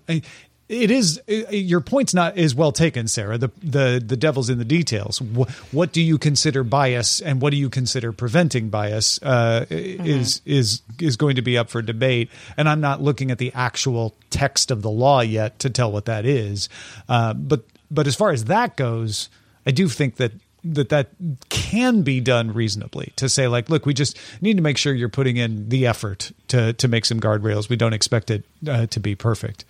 it 0.67 0.89
is 0.89 1.21
your 1.27 1.79
point's 1.79 2.13
not 2.13 2.37
is 2.37 2.55
well 2.55 2.71
taken, 2.71 3.07
Sarah. 3.07 3.37
The 3.37 3.51
the 3.61 4.03
the 4.03 4.17
devil's 4.17 4.49
in 4.49 4.57
the 4.57 4.65
details. 4.65 5.21
What, 5.21 5.49
what 5.71 5.91
do 5.91 6.01
you 6.01 6.17
consider 6.17 6.63
bias, 6.63 7.21
and 7.21 7.39
what 7.39 7.51
do 7.51 7.57
you 7.57 7.69
consider 7.69 8.11
preventing 8.11 8.69
bias? 8.69 9.19
Uh, 9.21 9.65
mm-hmm. 9.69 10.05
Is 10.05 10.41
is 10.45 10.81
is 10.99 11.17
going 11.17 11.35
to 11.35 11.43
be 11.43 11.57
up 11.57 11.69
for 11.69 11.83
debate. 11.83 12.29
And 12.57 12.67
I'm 12.67 12.81
not 12.81 13.01
looking 13.01 13.29
at 13.29 13.37
the 13.37 13.51
actual 13.53 14.15
text 14.31 14.71
of 14.71 14.81
the 14.81 14.89
law 14.89 15.21
yet 15.21 15.59
to 15.59 15.69
tell 15.69 15.91
what 15.91 16.05
that 16.05 16.25
is. 16.25 16.67
Uh, 17.07 17.35
but 17.35 17.63
but 17.91 18.07
as 18.07 18.15
far 18.15 18.31
as 18.31 18.45
that 18.45 18.75
goes, 18.75 19.29
I 19.67 19.71
do 19.71 19.87
think 19.87 20.15
that 20.15 20.31
that 20.63 20.89
that 20.89 21.09
can 21.49 22.01
be 22.01 22.19
done 22.19 22.51
reasonably 22.51 23.13
to 23.17 23.29
say 23.29 23.47
like 23.47 23.69
look 23.69 23.85
we 23.85 23.93
just 23.93 24.17
need 24.41 24.57
to 24.57 24.63
make 24.63 24.77
sure 24.77 24.95
you're 24.95 25.09
putting 25.09 25.37
in 25.37 25.69
the 25.69 25.85
effort 25.85 26.31
to 26.47 26.73
to 26.73 26.87
make 26.87 27.05
some 27.05 27.19
guardrails 27.19 27.69
we 27.69 27.75
don't 27.75 27.93
expect 27.93 28.31
it 28.31 28.43
uh, 28.67 28.87
to 28.87 28.99
be 28.99 29.13
perfect 29.13 29.63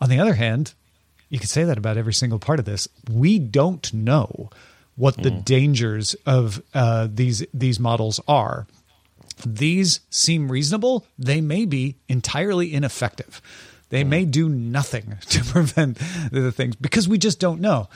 on 0.00 0.08
the 0.08 0.20
other 0.20 0.34
hand, 0.34 0.74
you 1.28 1.38
could 1.38 1.48
say 1.48 1.64
that 1.64 1.78
about 1.78 1.96
every 1.96 2.14
single 2.14 2.38
part 2.38 2.58
of 2.58 2.64
this. 2.64 2.88
We 3.10 3.38
don't 3.38 3.92
know 3.92 4.50
what 4.96 5.16
the 5.16 5.30
mm. 5.30 5.44
dangers 5.44 6.14
of 6.26 6.62
uh, 6.72 7.08
these 7.10 7.44
these 7.52 7.80
models 7.80 8.20
are. 8.28 8.66
These 9.44 10.00
seem 10.10 10.50
reasonable. 10.50 11.06
They 11.18 11.40
may 11.40 11.64
be 11.64 11.96
entirely 12.08 12.72
ineffective. 12.72 13.42
They 13.88 14.04
mm. 14.04 14.08
may 14.08 14.24
do 14.24 14.48
nothing 14.48 15.16
to 15.30 15.44
prevent 15.44 15.98
the 16.30 16.52
things 16.52 16.76
because 16.76 17.08
we 17.08 17.18
just 17.18 17.40
don't 17.40 17.60
know. 17.60 17.88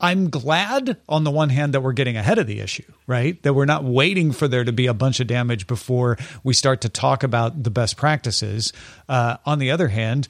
I'm 0.00 0.30
glad 0.30 0.96
on 1.08 1.22
the 1.22 1.30
one 1.30 1.48
hand 1.48 1.74
that 1.74 1.80
we're 1.80 1.92
getting 1.92 2.16
ahead 2.16 2.38
of 2.38 2.48
the 2.48 2.58
issue, 2.58 2.90
right? 3.06 3.40
That 3.44 3.54
we're 3.54 3.66
not 3.66 3.84
waiting 3.84 4.32
for 4.32 4.48
there 4.48 4.64
to 4.64 4.72
be 4.72 4.88
a 4.88 4.94
bunch 4.94 5.20
of 5.20 5.28
damage 5.28 5.68
before 5.68 6.18
we 6.42 6.54
start 6.54 6.80
to 6.80 6.88
talk 6.88 7.22
about 7.22 7.62
the 7.62 7.70
best 7.70 7.96
practices. 7.96 8.72
Uh, 9.08 9.36
on 9.46 9.60
the 9.60 9.70
other 9.70 9.86
hand, 9.88 10.26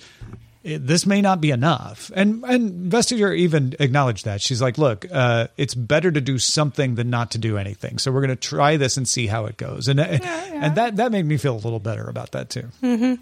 it, 0.65 0.87
this 0.87 1.07
may 1.07 1.21
not 1.21 1.41
be 1.41 1.51
enough. 1.51 2.11
And 2.15 2.45
and 2.45 2.91
Vestager 2.91 3.37
even 3.37 3.75
acknowledged 3.81 4.25
that. 4.25 4.41
She's 4.41 4.63
like, 4.63 4.79
look, 4.79 5.07
uh, 5.11 5.49
it's 5.57 5.75
better 5.75 6.11
to 6.11 6.21
do 6.21 6.39
something 6.39 6.95
than 6.95 7.11
not 7.11 7.31
to 7.33 7.39
do 7.39 7.59
anything. 7.59 7.99
So 7.99 8.13
we're 8.13 8.21
going 8.21 8.31
to 8.31 8.37
try 8.37 8.77
this 8.77 8.97
and 8.97 9.07
see 9.07 9.27
how 9.27 9.47
it 9.47 9.57
goes. 9.57 9.89
And 9.89 9.99
yeah, 9.99 10.19
yeah. 10.23 10.67
and 10.67 10.75
that 10.77 10.97
that 10.97 11.13
made 11.13 11.27
me 11.27 11.37
feel 11.37 11.55
a 11.55 11.59
little 11.59 11.81
better 11.81 12.09
about 12.09 12.33
that 12.33 12.51
too. 12.51 12.69
Mm-hmm. 12.83 13.15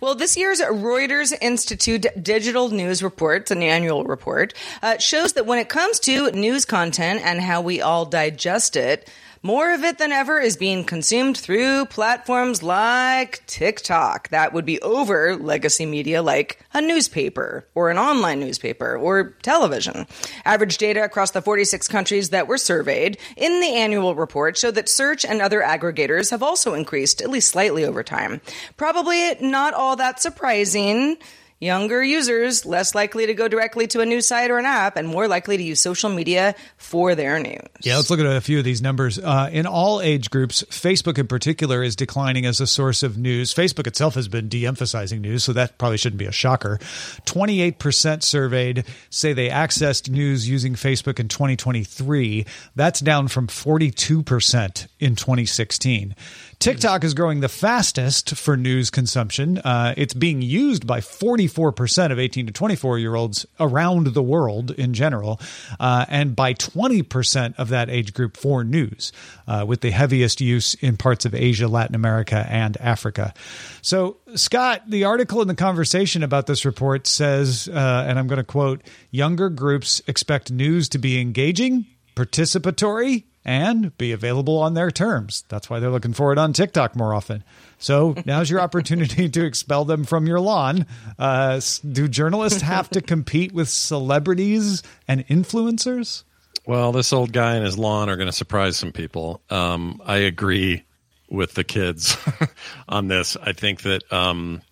Well, 0.00 0.14
this 0.16 0.36
year's 0.36 0.60
Reuters 0.60 1.32
Institute 1.40 2.06
Digital 2.20 2.70
News 2.70 3.02
Report, 3.02 3.48
an 3.50 3.62
annual 3.62 4.04
report, 4.04 4.54
uh, 4.82 4.98
shows 4.98 5.34
that 5.34 5.46
when 5.46 5.60
it 5.60 5.68
comes 5.68 6.00
to 6.00 6.32
news 6.32 6.64
content 6.64 7.20
and 7.24 7.40
how 7.40 7.60
we 7.60 7.80
all 7.80 8.04
digest 8.04 8.74
it, 8.74 9.08
more 9.42 9.72
of 9.72 9.82
it 9.82 9.98
than 9.98 10.12
ever 10.12 10.38
is 10.38 10.56
being 10.56 10.84
consumed 10.84 11.36
through 11.36 11.86
platforms 11.86 12.62
like 12.62 13.42
TikTok. 13.46 14.28
That 14.28 14.52
would 14.52 14.64
be 14.64 14.80
over 14.82 15.36
legacy 15.36 15.84
media 15.84 16.22
like 16.22 16.60
a 16.72 16.80
newspaper 16.80 17.66
or 17.74 17.90
an 17.90 17.98
online 17.98 18.38
newspaper 18.38 18.96
or 18.96 19.30
television. 19.42 20.06
Average 20.44 20.78
data 20.78 21.02
across 21.02 21.32
the 21.32 21.42
46 21.42 21.88
countries 21.88 22.30
that 22.30 22.46
were 22.46 22.58
surveyed 22.58 23.18
in 23.36 23.60
the 23.60 23.74
annual 23.74 24.14
report 24.14 24.56
show 24.56 24.70
that 24.70 24.88
search 24.88 25.24
and 25.24 25.42
other 25.42 25.60
aggregators 25.60 26.30
have 26.30 26.42
also 26.42 26.74
increased 26.74 27.20
at 27.20 27.30
least 27.30 27.48
slightly 27.48 27.84
over 27.84 28.02
time. 28.02 28.40
Probably 28.76 29.34
not 29.40 29.74
all 29.74 29.96
that 29.96 30.20
surprising 30.20 31.18
Younger 31.62 32.02
users 32.02 32.66
less 32.66 32.92
likely 32.92 33.26
to 33.26 33.34
go 33.34 33.46
directly 33.46 33.86
to 33.86 34.00
a 34.00 34.04
news 34.04 34.26
site 34.26 34.50
or 34.50 34.58
an 34.58 34.64
app 34.66 34.96
and 34.96 35.06
more 35.06 35.28
likely 35.28 35.56
to 35.56 35.62
use 35.62 35.80
social 35.80 36.10
media 36.10 36.56
for 36.76 37.14
their 37.14 37.38
news. 37.38 37.62
Yeah, 37.82 37.98
let's 37.98 38.10
look 38.10 38.18
at 38.18 38.26
a 38.26 38.40
few 38.40 38.58
of 38.58 38.64
these 38.64 38.82
numbers. 38.82 39.16
Uh, 39.16 39.48
in 39.52 39.64
all 39.64 40.00
age 40.00 40.28
groups, 40.28 40.64
Facebook 40.70 41.18
in 41.18 41.28
particular 41.28 41.84
is 41.84 41.94
declining 41.94 42.46
as 42.46 42.60
a 42.60 42.66
source 42.66 43.04
of 43.04 43.16
news. 43.16 43.54
Facebook 43.54 43.86
itself 43.86 44.16
has 44.16 44.26
been 44.26 44.48
de 44.48 44.66
emphasizing 44.66 45.20
news, 45.20 45.44
so 45.44 45.52
that 45.52 45.78
probably 45.78 45.98
shouldn't 45.98 46.18
be 46.18 46.26
a 46.26 46.32
shocker. 46.32 46.78
28% 47.26 48.24
surveyed 48.24 48.84
say 49.10 49.32
they 49.32 49.48
accessed 49.48 50.10
news 50.10 50.48
using 50.48 50.74
Facebook 50.74 51.20
in 51.20 51.28
2023. 51.28 52.44
That's 52.74 52.98
down 52.98 53.28
from 53.28 53.46
42% 53.46 54.88
in 54.98 55.14
2016. 55.14 56.16
TikTok 56.62 57.02
is 57.02 57.12
growing 57.12 57.40
the 57.40 57.48
fastest 57.48 58.36
for 58.36 58.56
news 58.56 58.88
consumption. 58.88 59.58
Uh, 59.58 59.94
it's 59.96 60.14
being 60.14 60.42
used 60.42 60.86
by 60.86 61.00
44% 61.00 62.12
of 62.12 62.20
18 62.20 62.46
to 62.46 62.52
24 62.52 63.00
year 63.00 63.16
olds 63.16 63.44
around 63.58 64.06
the 64.14 64.22
world 64.22 64.70
in 64.70 64.94
general, 64.94 65.40
uh, 65.80 66.06
and 66.08 66.36
by 66.36 66.54
20% 66.54 67.56
of 67.58 67.70
that 67.70 67.90
age 67.90 68.14
group 68.14 68.36
for 68.36 68.62
news, 68.62 69.10
uh, 69.48 69.64
with 69.66 69.80
the 69.80 69.90
heaviest 69.90 70.40
use 70.40 70.74
in 70.74 70.96
parts 70.96 71.24
of 71.24 71.34
Asia, 71.34 71.66
Latin 71.66 71.96
America, 71.96 72.46
and 72.48 72.76
Africa. 72.76 73.34
So, 73.80 74.18
Scott, 74.36 74.82
the 74.86 75.02
article 75.02 75.42
in 75.42 75.48
the 75.48 75.56
conversation 75.56 76.22
about 76.22 76.46
this 76.46 76.64
report 76.64 77.08
says, 77.08 77.68
uh, 77.68 78.06
and 78.06 78.20
I'm 78.20 78.28
going 78.28 78.36
to 78.36 78.44
quote, 78.44 78.82
younger 79.10 79.48
groups 79.48 80.00
expect 80.06 80.52
news 80.52 80.88
to 80.90 80.98
be 80.98 81.20
engaging, 81.20 81.86
participatory, 82.14 83.24
and 83.44 83.96
be 83.98 84.12
available 84.12 84.58
on 84.58 84.74
their 84.74 84.90
terms. 84.90 85.44
That's 85.48 85.68
why 85.68 85.80
they're 85.80 85.90
looking 85.90 86.12
for 86.12 86.32
it 86.32 86.38
on 86.38 86.52
TikTok 86.52 86.94
more 86.94 87.14
often. 87.14 87.42
So 87.78 88.14
now's 88.24 88.48
your 88.48 88.60
opportunity 88.60 89.28
to 89.30 89.44
expel 89.44 89.84
them 89.84 90.04
from 90.04 90.26
your 90.26 90.40
lawn. 90.40 90.86
Uh, 91.18 91.60
do 91.90 92.08
journalists 92.08 92.62
have 92.62 92.88
to 92.90 93.00
compete 93.00 93.52
with 93.52 93.68
celebrities 93.68 94.82
and 95.08 95.26
influencers? 95.28 96.24
Well, 96.66 96.92
this 96.92 97.12
old 97.12 97.32
guy 97.32 97.56
and 97.56 97.64
his 97.64 97.76
lawn 97.76 98.08
are 98.08 98.16
going 98.16 98.28
to 98.28 98.32
surprise 98.32 98.76
some 98.76 98.92
people. 98.92 99.40
Um, 99.50 100.00
I 100.04 100.18
agree 100.18 100.84
with 101.28 101.54
the 101.54 101.64
kids 101.64 102.16
on 102.88 103.08
this. 103.08 103.36
I 103.36 103.52
think 103.52 103.82
that 103.82 104.10
um, 104.12 104.62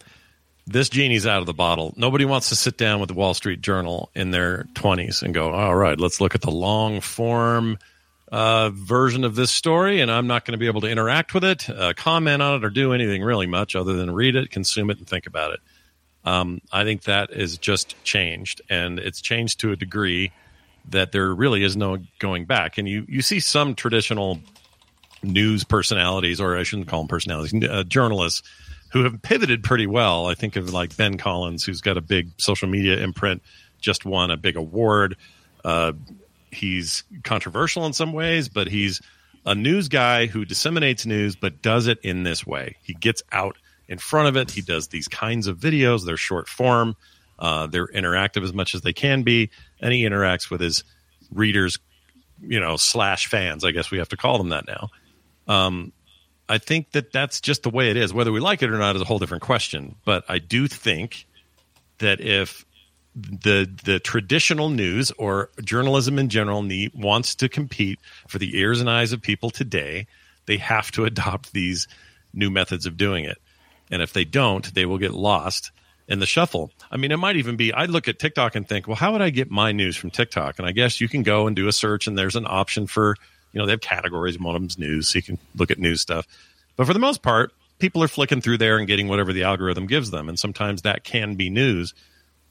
this 0.66 0.88
genie's 0.88 1.26
out 1.26 1.40
of 1.40 1.46
the 1.46 1.54
bottle. 1.54 1.92
Nobody 1.96 2.24
wants 2.24 2.50
to 2.50 2.56
sit 2.56 2.76
down 2.76 3.00
with 3.00 3.08
the 3.08 3.14
Wall 3.14 3.34
Street 3.34 3.60
Journal 3.60 4.10
in 4.14 4.30
their 4.30 4.64
20s 4.74 5.22
and 5.22 5.34
go, 5.34 5.50
all 5.50 5.74
right, 5.74 5.98
let's 5.98 6.20
look 6.20 6.36
at 6.36 6.42
the 6.42 6.52
long 6.52 7.00
form 7.00 7.78
uh, 8.30 8.70
version 8.70 9.24
of 9.24 9.34
this 9.34 9.50
story, 9.50 10.00
and 10.00 10.10
I'm 10.10 10.26
not 10.26 10.44
going 10.44 10.52
to 10.52 10.58
be 10.58 10.66
able 10.66 10.82
to 10.82 10.86
interact 10.86 11.34
with 11.34 11.44
it, 11.44 11.68
uh, 11.68 11.92
comment 11.96 12.42
on 12.42 12.56
it, 12.56 12.64
or 12.64 12.70
do 12.70 12.92
anything 12.92 13.22
really 13.22 13.46
much 13.46 13.74
other 13.74 13.94
than 13.94 14.10
read 14.10 14.36
it, 14.36 14.50
consume 14.50 14.90
it, 14.90 14.98
and 14.98 15.06
think 15.06 15.26
about 15.26 15.52
it. 15.52 15.60
Um, 16.24 16.60
I 16.70 16.84
think 16.84 17.04
that 17.04 17.30
is 17.30 17.58
just 17.58 18.02
changed, 18.04 18.62
and 18.68 18.98
it's 18.98 19.20
changed 19.20 19.60
to 19.60 19.72
a 19.72 19.76
degree 19.76 20.32
that 20.88 21.12
there 21.12 21.34
really 21.34 21.62
is 21.62 21.76
no 21.76 21.98
going 22.18 22.44
back. 22.44 22.78
And 22.78 22.88
you 22.88 23.04
you 23.08 23.22
see 23.22 23.40
some 23.40 23.74
traditional 23.74 24.38
news 25.22 25.64
personalities, 25.64 26.40
or 26.40 26.56
I 26.56 26.62
shouldn't 26.62 26.88
call 26.88 27.00
them 27.00 27.08
personalities, 27.08 27.68
uh, 27.68 27.84
journalists 27.84 28.42
who 28.92 29.04
have 29.04 29.22
pivoted 29.22 29.62
pretty 29.62 29.86
well. 29.86 30.26
I 30.26 30.34
think 30.34 30.56
of 30.56 30.72
like 30.72 30.96
Ben 30.96 31.16
Collins, 31.16 31.64
who's 31.64 31.80
got 31.80 31.96
a 31.96 32.00
big 32.00 32.30
social 32.38 32.68
media 32.68 32.98
imprint, 32.98 33.42
just 33.80 34.04
won 34.04 34.30
a 34.30 34.36
big 34.36 34.56
award. 34.56 35.16
Uh, 35.64 35.92
he's 36.50 37.04
controversial 37.24 37.86
in 37.86 37.92
some 37.92 38.12
ways, 38.12 38.48
but 38.48 38.68
he's 38.68 39.00
a 39.46 39.54
news 39.54 39.88
guy 39.88 40.26
who 40.26 40.44
disseminates 40.44 41.06
news, 41.06 41.36
but 41.36 41.62
does 41.62 41.86
it 41.86 41.98
in 42.02 42.22
this 42.22 42.46
way. 42.46 42.76
He 42.82 42.94
gets 42.94 43.22
out 43.32 43.56
in 43.88 43.98
front 43.98 44.28
of 44.28 44.36
it. 44.36 44.50
He 44.50 44.60
does 44.60 44.88
these 44.88 45.08
kinds 45.08 45.46
of 45.46 45.58
videos. 45.58 46.04
They're 46.04 46.16
short 46.16 46.48
form. 46.48 46.96
Uh, 47.38 47.66
they're 47.66 47.88
interactive 47.88 48.44
as 48.44 48.52
much 48.52 48.74
as 48.74 48.82
they 48.82 48.92
can 48.92 49.22
be, 49.22 49.50
and 49.80 49.92
he 49.92 50.02
interacts 50.02 50.50
with 50.50 50.60
his 50.60 50.84
readers, 51.32 51.78
you 52.42 52.60
know, 52.60 52.76
slash 52.76 53.28
fans. 53.28 53.64
I 53.64 53.70
guess 53.70 53.90
we 53.90 53.98
have 53.98 54.10
to 54.10 54.16
call 54.16 54.36
them 54.36 54.50
that 54.50 54.66
now. 54.66 54.90
Um, 55.48 55.92
I 56.48 56.58
think 56.58 56.92
that 56.92 57.12
that's 57.12 57.40
just 57.40 57.62
the 57.62 57.70
way 57.70 57.90
it 57.90 57.96
is. 57.96 58.12
Whether 58.12 58.32
we 58.32 58.40
like 58.40 58.62
it 58.62 58.70
or 58.70 58.76
not 58.76 58.94
is 58.96 59.02
a 59.02 59.06
whole 59.06 59.18
different 59.18 59.42
question. 59.42 59.94
But 60.04 60.24
I 60.28 60.38
do 60.38 60.66
think 60.68 61.26
that 61.98 62.20
if 62.20 62.66
the 63.14 63.68
the 63.84 63.98
traditional 63.98 64.68
news 64.68 65.10
or 65.12 65.50
journalism 65.62 66.18
in 66.18 66.28
general 66.28 66.62
need, 66.62 66.92
wants 66.94 67.34
to 67.36 67.48
compete 67.48 67.98
for 68.28 68.38
the 68.38 68.56
ears 68.58 68.80
and 68.80 68.88
eyes 68.88 69.12
of 69.12 69.20
people 69.20 69.50
today, 69.50 70.06
they 70.46 70.58
have 70.58 70.90
to 70.92 71.04
adopt 71.04 71.52
these 71.52 71.88
new 72.32 72.50
methods 72.50 72.86
of 72.86 72.96
doing 72.96 73.24
it. 73.24 73.38
And 73.90 74.02
if 74.02 74.12
they 74.12 74.24
don't, 74.24 74.72
they 74.74 74.86
will 74.86 74.98
get 74.98 75.12
lost 75.12 75.72
in 76.06 76.20
the 76.20 76.26
shuffle. 76.26 76.70
I 76.90 76.96
mean, 76.96 77.12
it 77.12 77.16
might 77.16 77.36
even 77.36 77.56
be 77.56 77.72
I 77.72 77.86
look 77.86 78.08
at 78.08 78.18
TikTok 78.18 78.54
and 78.54 78.68
think, 78.68 78.86
well, 78.86 78.96
how 78.96 79.12
would 79.12 79.22
I 79.22 79.30
get 79.30 79.50
my 79.50 79.72
news 79.72 79.96
from 79.96 80.10
TikTok? 80.10 80.58
And 80.58 80.66
I 80.66 80.72
guess 80.72 81.00
you 81.00 81.08
can 81.08 81.22
go 81.22 81.46
and 81.46 81.56
do 81.56 81.68
a 81.68 81.72
search, 81.72 82.06
and 82.06 82.16
there's 82.16 82.36
an 82.36 82.46
option 82.48 82.86
for 82.86 83.16
you 83.52 83.58
know 83.58 83.66
they 83.66 83.72
have 83.72 83.80
categories. 83.80 84.38
One 84.38 84.54
of 84.54 84.62
them's 84.62 84.78
news, 84.78 85.08
so 85.08 85.18
you 85.18 85.22
can 85.22 85.38
look 85.56 85.70
at 85.70 85.78
news 85.78 86.00
stuff. 86.00 86.26
But 86.76 86.86
for 86.86 86.92
the 86.92 87.00
most 87.00 87.22
part, 87.22 87.52
people 87.78 88.02
are 88.02 88.08
flicking 88.08 88.40
through 88.40 88.58
there 88.58 88.78
and 88.78 88.86
getting 88.86 89.08
whatever 89.08 89.32
the 89.32 89.42
algorithm 89.42 89.86
gives 89.86 90.10
them, 90.10 90.28
and 90.28 90.38
sometimes 90.38 90.82
that 90.82 91.02
can 91.02 91.34
be 91.34 91.50
news 91.50 91.92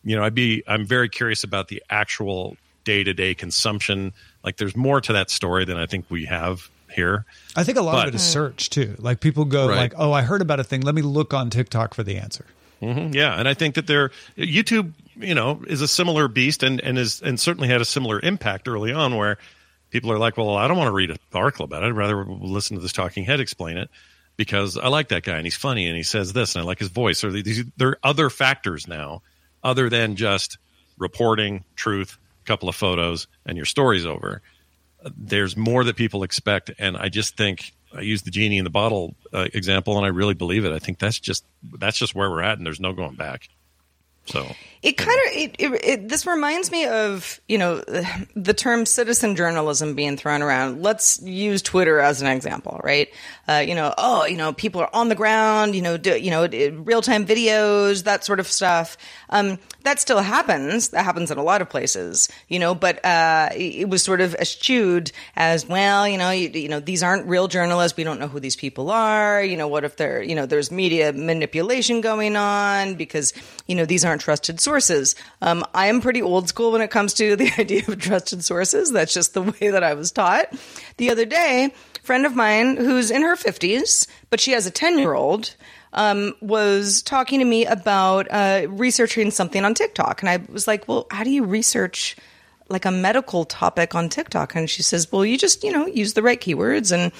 you 0.04 0.16
know, 0.16 0.24
I'd 0.24 0.36
be 0.36 0.64
I'm 0.68 0.86
very 0.86 1.10
curious 1.10 1.44
about 1.44 1.68
the 1.68 1.84
actual 1.90 2.58
day 2.84 3.04
to 3.04 3.14
day 3.14 3.34
consumption. 3.36 4.14
Like, 4.44 4.58
there's 4.58 4.76
more 4.76 5.02
to 5.02 5.14
that 5.14 5.30
story 5.30 5.66
than 5.66 5.78
I 5.78 5.86
think 5.86 6.06
we 6.10 6.26
have 6.26 6.70
here. 6.92 7.26
I 7.56 7.64
think 7.64 7.78
a 7.78 7.82
lot 7.82 7.94
But- 7.94 8.08
of 8.10 8.14
it 8.14 8.18
is 8.18 8.24
search 8.24 8.70
too. 8.70 8.96
Like 8.98 9.20
people 9.20 9.46
go 9.46 9.68
Right. 9.68 9.78
like, 9.78 9.94
"Oh, 9.98 10.12
I 10.12 10.22
heard 10.24 10.42
about 10.42 10.60
a 10.60 10.64
thing. 10.64 10.82
Let 10.82 10.96
me 10.96 11.02
look 11.02 11.34
on 11.34 11.50
TikTok 11.50 11.94
for 11.94 12.04
the 12.04 12.18
answer." 12.18 12.46
hmm 12.80 13.10
yeah, 13.12 13.38
and 13.38 13.46
I 13.48 13.54
think 13.54 13.76
that 13.76 13.88
they're 13.88 14.10
YouTube, 14.38 14.94
you 15.18 15.36
know, 15.36 15.62
is 15.68 15.82
a 15.82 15.88
similar 15.88 16.28
beast, 16.30 16.64
and 16.64 16.80
and 16.82 16.98
is 16.98 17.22
and 17.22 17.40
certainly 17.40 17.68
had 17.68 17.82
a 17.82 17.86
similar 17.86 18.20
impact 18.22 18.68
early 18.70 18.94
on, 18.94 19.18
where 19.18 19.38
people 19.92 20.12
are 20.12 20.18
like, 20.18 20.38
well, 20.38 20.56
I 20.56 20.68
don't 20.68 20.78
want 20.78 20.88
to 20.88 20.94
read 20.94 21.12
an 21.12 21.18
article 21.34 21.66
about 21.66 21.84
it. 21.84 21.88
I'd 21.88 21.92
rather 21.94 22.24
listen 22.24 22.78
to 22.78 22.82
this 22.82 22.94
talking 22.94 23.26
head 23.26 23.40
explain 23.40 23.78
it 23.78 23.90
because 24.38 24.78
I 24.78 24.88
like 24.88 25.10
that 25.10 25.24
guy 25.24 25.36
and 25.36 25.46
he's 25.46 25.56
funny 25.58 25.88
and 25.88 25.98
he 25.98 26.04
says 26.04 26.32
this 26.32 26.56
and 26.56 26.62
I 26.64 26.66
like 26.66 26.80
his 26.80 26.90
voice. 26.90 27.24
Or 27.24 27.32
these, 27.32 27.66
there 27.76 27.90
are 27.90 28.00
other 28.04 28.30
factors 28.30 28.88
now 28.88 29.22
other 29.64 29.90
than 29.90 30.16
just 30.16 30.58
reporting 30.98 31.64
truth, 31.76 32.18
a 32.44 32.48
couple 32.48 32.70
of 32.70 32.76
photos, 32.76 33.28
and 33.46 33.58
your 33.58 33.66
story's 33.66 34.06
over. 34.06 34.42
There's 35.18 35.56
more 35.56 35.84
that 35.84 35.96
people 35.96 36.24
expect, 36.24 36.72
and 36.78 36.98
I 36.98 37.10
just 37.10 37.38
think 37.38 37.74
I 37.94 38.02
use 38.02 38.22
the 38.22 38.32
genie 38.32 38.58
in 38.58 38.64
the 38.64 38.70
bottle 38.70 39.16
uh, 39.34 39.48
example, 39.54 39.98
and 39.98 40.06
I 40.06 40.10
really 40.10 40.34
believe 40.34 40.66
it. 40.66 40.74
I 40.74 40.80
think 40.80 41.00
that's 41.00 41.20
just 41.20 41.46
that's 41.80 41.98
just 41.98 42.14
where 42.14 42.30
we're 42.30 42.42
at, 42.42 42.58
and 42.58 42.66
there's 42.66 42.80
no 42.80 42.94
going 42.94 43.16
back. 43.16 43.48
So 44.26 44.46
It 44.82 44.94
kind 44.98 45.20
of 45.26 45.36
it, 45.36 45.56
it, 45.60 45.82
it, 45.84 46.10
this 46.10 46.26
reminds 46.26 46.72
me 46.72 46.86
of 46.86 47.42
you 47.50 47.58
know 47.58 47.84
the 48.36 48.54
term 48.54 48.86
citizen 48.86 49.36
journalism 49.36 49.94
being 49.94 50.16
thrown 50.16 50.42
around. 50.42 50.82
Let's 50.82 51.22
use 51.22 51.62
Twitter 51.62 52.00
as 52.00 52.22
an 52.22 52.28
example, 52.28 52.80
right? 52.84 53.10
Uh, 53.48 53.58
you 53.58 53.76
know, 53.76 53.94
oh, 53.98 54.26
you 54.26 54.38
know, 54.38 54.54
people 54.54 54.80
are 54.80 54.90
on 54.94 55.10
the 55.10 55.16
ground, 55.16 55.76
you 55.76 55.82
know, 55.82 55.98
do, 55.98 56.18
you 56.18 56.32
know, 56.32 56.48
real 56.84 57.02
time 57.02 57.26
videos, 57.26 58.04
that 58.04 58.24
sort 58.24 58.40
of 58.40 58.48
stuff. 58.48 58.96
Um, 59.30 59.60
that 59.84 60.00
still 60.00 60.20
happens. 60.20 60.90
That 60.90 61.04
happens 61.04 61.32
in 61.32 61.38
a 61.38 61.44
lot 61.44 61.62
of 61.62 61.70
places, 61.70 62.30
you 62.48 62.60
know. 62.60 62.76
But 62.76 63.04
uh, 63.04 63.50
it 63.56 63.90
was 63.90 64.04
sort 64.04 64.22
of 64.22 64.36
eschewed 64.36 65.12
as 65.36 65.68
well. 65.68 66.08
You 66.08 66.18
know, 66.18 66.32
you, 66.32 66.50
you 66.50 66.70
know, 66.70 66.80
these 66.80 67.04
aren't 67.04 67.28
real 67.28 67.48
journalists. 67.48 67.98
We 67.98 68.04
don't 68.04 68.20
know 68.20 68.28
who 68.28 68.40
these 68.40 68.56
people 68.56 68.92
are. 68.92 69.44
You 69.44 69.58
know, 69.58 69.68
what 69.68 69.84
if 69.84 69.98
they're 69.98 70.22
you 70.22 70.36
know 70.36 70.46
there's 70.46 70.72
media 70.72 71.12
manipulation 71.12 72.02
going 72.02 72.36
on 72.36 72.96
because 72.96 73.34
you 73.68 73.76
know 73.76 73.86
these 73.86 74.06
aren't 74.06 74.22
trusted 74.22 74.60
sources. 74.70 75.16
Um, 75.42 75.66
I 75.74 75.88
am 75.88 76.00
pretty 76.00 76.22
old 76.22 76.48
school 76.48 76.72
when 76.72 76.82
it 76.82 76.92
comes 76.92 77.16
to 77.16 77.36
the 77.36 77.52
idea 77.58 77.82
of 77.88 77.98
trusted 77.98 78.44
sources. 78.46 78.92
That's 78.92 79.16
just 79.16 79.34
the 79.34 79.42
way 79.42 79.70
that 79.72 79.84
I 79.84 79.96
was 79.96 80.12
taught. 80.12 80.54
The 80.98 81.10
other 81.10 81.26
day, 81.26 81.74
a 81.74 82.00
friend 82.06 82.24
of 82.24 82.36
mine 82.36 82.78
who's 82.78 83.10
in 83.10 83.24
her 83.24 83.36
50s, 83.36 84.08
but 84.30 84.40
she 84.40 84.52
has 84.52 84.68
a 84.68 84.72
10 84.72 85.00
year 85.00 85.16
old, 85.16 85.56
um, 85.94 86.36
was 86.40 87.02
talking 87.02 87.40
to 87.40 87.46
me 87.46 87.66
about 87.66 88.28
uh, 88.30 88.68
researching 88.70 89.32
something 89.32 89.66
on 89.66 89.74
TikTok. 89.74 90.22
And 90.22 90.30
I 90.30 90.38
was 90.52 90.68
like, 90.68 90.88
well, 90.88 91.08
how 91.10 91.24
do 91.24 91.32
you 91.32 91.44
research? 91.44 92.16
like 92.72 92.86
a 92.86 92.92
medical 92.92 93.46
topic 93.46 93.96
on 93.96 94.10
TikTok 94.10 94.54
and 94.54 94.70
she 94.70 94.84
says, 94.84 95.12
"Well, 95.12 95.26
you 95.26 95.40
just, 95.40 95.64
you 95.64 95.72
know, 95.72 95.88
use 95.88 96.14
the 96.14 96.22
right 96.22 96.40
keywords 96.40 96.92
and 96.92 97.12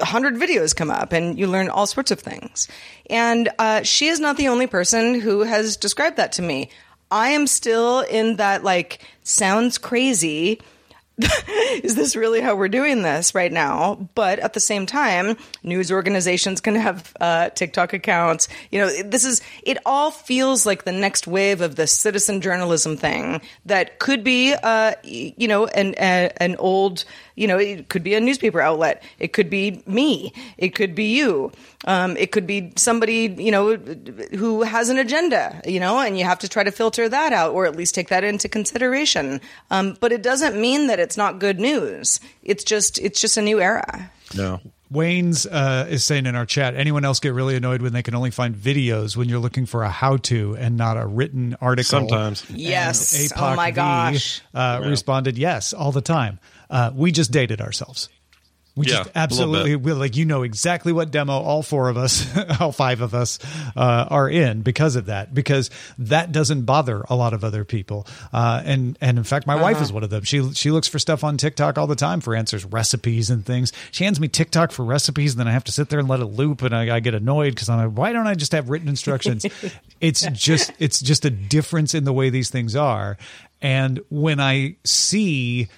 a 0.00 0.04
hundred 0.04 0.34
videos 0.34 0.74
come 0.74 0.90
up 0.90 1.12
and 1.12 1.38
you 1.38 1.46
learn 1.46 1.68
all 1.68 1.86
sorts 1.86 2.10
of 2.10 2.20
things. 2.20 2.68
And 3.08 3.48
uh, 3.58 3.82
she 3.82 4.08
is 4.08 4.20
not 4.20 4.36
the 4.36 4.48
only 4.48 4.66
person 4.66 5.20
who 5.20 5.40
has 5.40 5.76
described 5.76 6.16
that 6.16 6.32
to 6.32 6.42
me. 6.42 6.70
I 7.10 7.28
am 7.30 7.46
still 7.46 8.00
in 8.00 8.36
that 8.36 8.64
like 8.64 9.00
sounds 9.22 9.78
crazy. 9.78 10.60
is 11.82 11.94
this 11.94 12.16
really 12.16 12.40
how 12.40 12.54
we're 12.54 12.68
doing 12.68 13.02
this 13.02 13.34
right 13.34 13.52
now? 13.52 14.08
But 14.14 14.38
at 14.38 14.52
the 14.52 14.60
same 14.60 14.86
time, 14.86 15.36
news 15.62 15.90
organizations 15.90 16.60
can 16.60 16.74
have 16.74 17.12
uh, 17.20 17.50
TikTok 17.50 17.92
accounts. 17.92 18.48
You 18.70 18.80
know, 18.80 19.02
this 19.02 19.24
is 19.24 19.40
it. 19.62 19.78
All 19.84 20.10
feels 20.10 20.66
like 20.66 20.84
the 20.84 20.92
next 20.92 21.26
wave 21.26 21.60
of 21.60 21.76
the 21.76 21.86
citizen 21.86 22.40
journalism 22.40 22.96
thing 22.96 23.40
that 23.66 23.98
could 23.98 24.24
be, 24.24 24.54
uh, 24.54 24.92
you 25.02 25.48
know, 25.48 25.66
an 25.66 25.94
a, 25.98 26.30
an 26.38 26.56
old, 26.56 27.04
you 27.36 27.46
know, 27.46 27.58
it 27.58 27.88
could 27.88 28.02
be 28.02 28.14
a 28.14 28.20
newspaper 28.20 28.60
outlet. 28.60 29.02
It 29.18 29.32
could 29.32 29.50
be 29.50 29.82
me. 29.86 30.32
It 30.58 30.70
could 30.70 30.94
be 30.94 31.16
you. 31.16 31.52
Um, 31.84 32.16
it 32.16 32.30
could 32.30 32.46
be 32.46 32.72
somebody, 32.76 33.34
you 33.38 33.50
know, 33.50 33.76
who 33.76 34.62
has 34.62 34.88
an 34.88 34.98
agenda, 34.98 35.60
you 35.66 35.80
know, 35.80 35.98
and 36.00 36.16
you 36.18 36.24
have 36.24 36.38
to 36.40 36.48
try 36.48 36.62
to 36.62 36.70
filter 36.70 37.08
that 37.08 37.32
out 37.32 37.52
or 37.52 37.66
at 37.66 37.76
least 37.76 37.94
take 37.94 38.08
that 38.08 38.24
into 38.24 38.48
consideration. 38.48 39.40
Um, 39.70 39.96
but 40.00 40.12
it 40.12 40.22
doesn't 40.22 40.60
mean 40.60 40.86
that 40.86 41.00
it's 41.00 41.11
not 41.16 41.38
good 41.38 41.60
news. 41.60 42.20
It's 42.42 42.64
just, 42.64 42.98
it's 42.98 43.20
just 43.20 43.36
a 43.36 43.42
new 43.42 43.60
era. 43.60 44.10
no, 44.36 44.60
Wayne's 44.90 45.46
uh, 45.46 45.86
is 45.88 46.04
saying 46.04 46.26
in 46.26 46.36
our 46.36 46.44
chat, 46.44 46.74
anyone 46.76 47.04
else 47.04 47.18
get 47.18 47.32
really 47.32 47.56
annoyed 47.56 47.80
when 47.80 47.94
they 47.94 48.02
can 48.02 48.14
only 48.14 48.30
find 48.30 48.54
videos 48.54 49.16
when 49.16 49.26
you're 49.28 49.38
looking 49.38 49.64
for 49.64 49.82
a 49.84 49.88
how 49.88 50.18
to 50.18 50.54
and 50.56 50.76
not 50.76 50.98
a 50.98 51.06
written 51.06 51.56
article? 51.62 51.88
Sometimes. 51.88 52.44
Yes. 52.50 53.18
And 53.18 53.32
Oh 53.36 53.56
my 53.56 53.70
APOC 53.70 53.74
V, 53.74 53.76
gosh. 53.76 54.42
Uh, 54.52 54.82
Responded, 54.84 55.38
yes, 55.38 55.72
all 55.72 55.92
the 55.92 56.02
time. 56.02 56.38
Uh, 56.68 56.90
we 56.94 57.10
just 57.10 57.30
dated 57.30 57.60
ourselves. 57.62 58.10
We 58.74 58.86
Yeah, 58.86 58.98
just 59.04 59.10
absolutely 59.14 59.76
will. 59.76 59.96
Like 59.96 60.16
you 60.16 60.24
know 60.24 60.44
exactly 60.44 60.92
what 60.92 61.10
demo 61.10 61.34
all 61.34 61.62
four 61.62 61.90
of 61.90 61.98
us, 61.98 62.26
all 62.60 62.72
five 62.72 63.02
of 63.02 63.14
us, 63.14 63.38
uh, 63.76 64.06
are 64.08 64.30
in 64.30 64.62
because 64.62 64.96
of 64.96 65.06
that. 65.06 65.34
Because 65.34 65.68
that 65.98 66.32
doesn't 66.32 66.62
bother 66.62 67.04
a 67.10 67.14
lot 67.14 67.34
of 67.34 67.44
other 67.44 67.64
people. 67.66 68.06
Uh, 68.32 68.62
and 68.64 68.96
and 69.02 69.18
in 69.18 69.24
fact, 69.24 69.46
my 69.46 69.56
wife 69.56 69.76
Uh-huh. 69.76 69.84
is 69.84 69.92
one 69.92 70.02
of 70.04 70.08
them. 70.10 70.22
She 70.24 70.52
she 70.54 70.70
looks 70.70 70.88
for 70.88 70.98
stuff 70.98 71.22
on 71.22 71.36
TikTok 71.36 71.76
all 71.76 71.86
the 71.86 71.94
time 71.96 72.22
for 72.22 72.34
answers, 72.34 72.64
recipes 72.64 73.28
and 73.28 73.44
things. 73.44 73.72
She 73.90 74.04
hands 74.04 74.18
me 74.18 74.28
TikTok 74.28 74.72
for 74.72 74.84
recipes, 74.86 75.32
and 75.34 75.40
then 75.40 75.48
I 75.48 75.52
have 75.52 75.64
to 75.64 75.72
sit 75.72 75.90
there 75.90 75.98
and 75.98 76.08
let 76.08 76.20
it 76.20 76.26
loop, 76.26 76.62
and 76.62 76.74
I, 76.74 76.96
I 76.96 77.00
get 77.00 77.14
annoyed 77.14 77.54
because 77.54 77.68
I'm 77.68 77.76
like, 77.88 77.98
why 77.98 78.12
don't 78.14 78.26
I 78.26 78.34
just 78.34 78.52
have 78.52 78.70
written 78.70 78.88
instructions? 78.88 79.44
it's 80.00 80.26
just 80.28 80.72
it's 80.78 81.00
just 81.00 81.26
a 81.26 81.30
difference 81.30 81.94
in 81.94 82.04
the 82.04 82.12
way 82.14 82.30
these 82.30 82.48
things 82.48 82.74
are. 82.74 83.18
And 83.60 84.00
when 84.08 84.40
I 84.40 84.76
see 84.84 85.68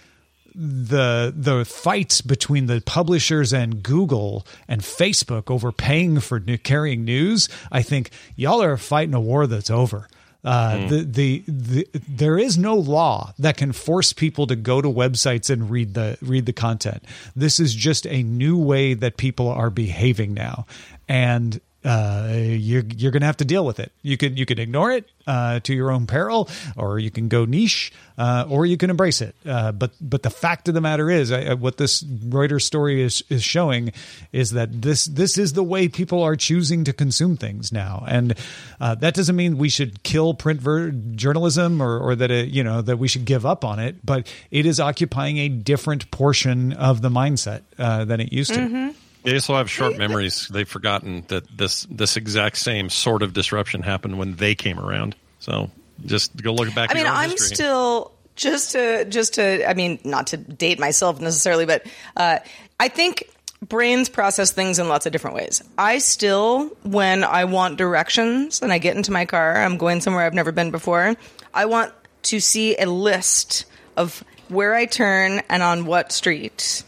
the 0.55 1.33
the 1.37 1.64
fights 1.64 2.21
between 2.21 2.67
the 2.67 2.81
publishers 2.81 3.53
and 3.53 3.83
Google 3.83 4.47
and 4.69 4.81
Facebook 4.83 5.51
over 5.51 5.73
paying 5.73 6.21
for 6.21 6.40
new, 6.40 6.59
carrying 6.59 7.05
news, 7.05 7.49
I 7.73 7.83
think 7.83 8.11
y'all 8.37 8.62
are 8.62 8.77
fighting 8.77 9.14
a 9.14 9.21
war 9.21 9.47
that's 9.47 9.71
over. 9.71 10.09
Uh, 10.45 10.88
the, 10.88 11.03
the 11.05 11.45
the 11.47 11.88
there 12.07 12.38
is 12.38 12.59
no 12.59 12.75
law 12.75 13.33
that 13.38 13.57
can 13.57 13.73
force 13.73 14.12
people 14.12 14.47
to 14.47 14.55
go 14.55 14.83
to 14.83 14.88
websites 14.88 15.49
and 15.49 15.71
read 15.71 15.95
the 15.95 16.19
read 16.21 16.45
the 16.45 16.53
content. 16.53 17.03
This 17.35 17.59
is 17.59 17.75
just 17.75 18.07
a 18.07 18.23
new 18.23 18.59
way 18.59 18.93
that 18.93 19.17
people 19.17 19.49
are 19.49 19.71
behaving 19.71 20.35
now, 20.35 20.67
and 21.09 21.61
uh, 21.85 22.31
you're 22.33 22.83
you're 22.97 23.12
going 23.12 23.20
to 23.20 23.27
have 23.27 23.37
to 23.38 23.44
deal 23.44 23.64
with 23.64 23.79
it. 23.79 23.92
You 24.03 24.16
can 24.16 24.37
you 24.37 24.47
can 24.47 24.59
ignore 24.59 24.90
it 24.90 25.09
uh, 25.27 25.61
to 25.61 25.75
your 25.75 25.90
own 25.90 26.07
peril, 26.07 26.49
or 26.77 26.99
you 26.99 27.11
can 27.11 27.29
go 27.29 27.44
niche, 27.44 27.92
uh, 28.16 28.47
or 28.49 28.64
you 28.64 28.77
can 28.77 28.88
embrace 28.88 29.20
it. 29.20 29.35
Uh, 29.44 29.73
but 29.73 29.92
but 30.01 30.23
the 30.23 30.31
fact 30.31 30.68
of 30.68 30.75
the 30.75 30.81
matter 30.81 31.11
is, 31.11 31.31
I, 31.31 31.55
what 31.55 31.77
this 31.77 32.03
Reuters 32.03 32.62
story 32.62 33.03
is 33.03 33.23
is 33.29 33.42
showing 33.42 33.92
is 34.33 34.53
that 34.53 34.83
this 34.83 35.05
this 35.05 35.37
is 35.37 35.53
the 35.53 35.62
way 35.62 35.88
people 35.88 36.23
are 36.23 36.37
choosing 36.37 36.85
to 36.85 36.92
consume 36.94 37.37
things 37.37 37.70
now, 37.70 38.03
and 38.09 38.35
uh, 38.81 38.94
that 38.97 39.14
doesn't 39.14 39.37
mean 39.37 39.59
we 39.59 39.68
should 39.68 40.03
kill 40.03 40.33
print 40.33 40.62
ver- 40.62 40.90
journalism 40.90 41.83
or 41.83 41.99
or 41.99 42.16
that 42.16 42.31
it, 42.31 42.49
you 42.49 42.64
know 42.64 42.81
that 42.81 42.99
we 42.99 43.09
should 43.09 43.27
give 43.27 43.44
up 43.44 43.62
on 43.62 43.79
it. 43.79 44.05
But 44.05 44.33
it 44.51 44.64
is 44.64 44.81
occupying 44.81 45.37
a 45.37 45.49
different 45.49 46.11
portion 46.11 46.73
of 46.73 47.03
the 47.03 47.11
mindset 47.11 47.62
uh, 47.79 48.07
than 48.07 48.20
it 48.20 48.33
used 48.33 48.55
to. 48.55 48.61
Mm-hmm. 48.61 48.90
They 49.24 49.34
also 49.34 49.54
have 49.54 49.70
short 49.70 49.96
memories. 49.96 50.48
They've 50.48 50.68
forgotten 50.68 51.24
that 51.28 51.44
this 51.56 51.87
this 51.90 52.16
exact 52.16 52.58
same 52.58 52.90
sort 52.90 53.22
of 53.22 53.32
disruption 53.32 53.82
happened 53.82 54.18
when 54.18 54.37
they 54.37 54.54
came 54.54 54.78
around. 54.78 55.16
So 55.40 55.70
just 56.04 56.37
go 56.37 56.52
look 56.52 56.74
back. 56.74 56.90
I 56.90 56.94
mean, 56.94 57.06
I'm 57.06 57.30
history. 57.30 57.56
still 57.56 58.12
just 58.37 58.72
to 58.72 59.06
just 59.06 59.34
to. 59.34 59.68
I 59.68 59.72
mean, 59.72 59.98
not 60.04 60.28
to 60.28 60.37
date 60.37 60.78
myself 60.78 61.20
necessarily, 61.20 61.64
but 61.64 61.87
uh, 62.16 62.40
I 62.78 62.88
think 62.88 63.24
brains 63.66 64.10
process 64.10 64.52
things 64.52 64.78
in 64.78 64.88
lots 64.88 65.06
of 65.06 65.12
different 65.12 65.37
ways. 65.37 65.62
I 65.78 65.98
still, 65.98 66.66
when 66.82 67.24
I 67.24 67.46
want 67.46 67.78
directions 67.78 68.60
and 68.60 68.72
I 68.72 68.78
get 68.78 68.94
into 68.94 69.10
my 69.10 69.24
car, 69.24 69.56
I'm 69.56 69.78
going 69.78 70.02
somewhere 70.02 70.24
I've 70.24 70.34
never 70.34 70.52
been 70.52 70.70
before. 70.70 71.14
I 71.54 71.64
want 71.64 71.94
to 72.24 72.40
see 72.40 72.76
a 72.76 72.87
list 72.87 73.64
of 73.96 74.22
where 74.48 74.74
I 74.74 74.84
turn 74.84 75.40
and 75.48 75.62
on 75.62 75.87
what 75.87 76.12
street 76.12 76.82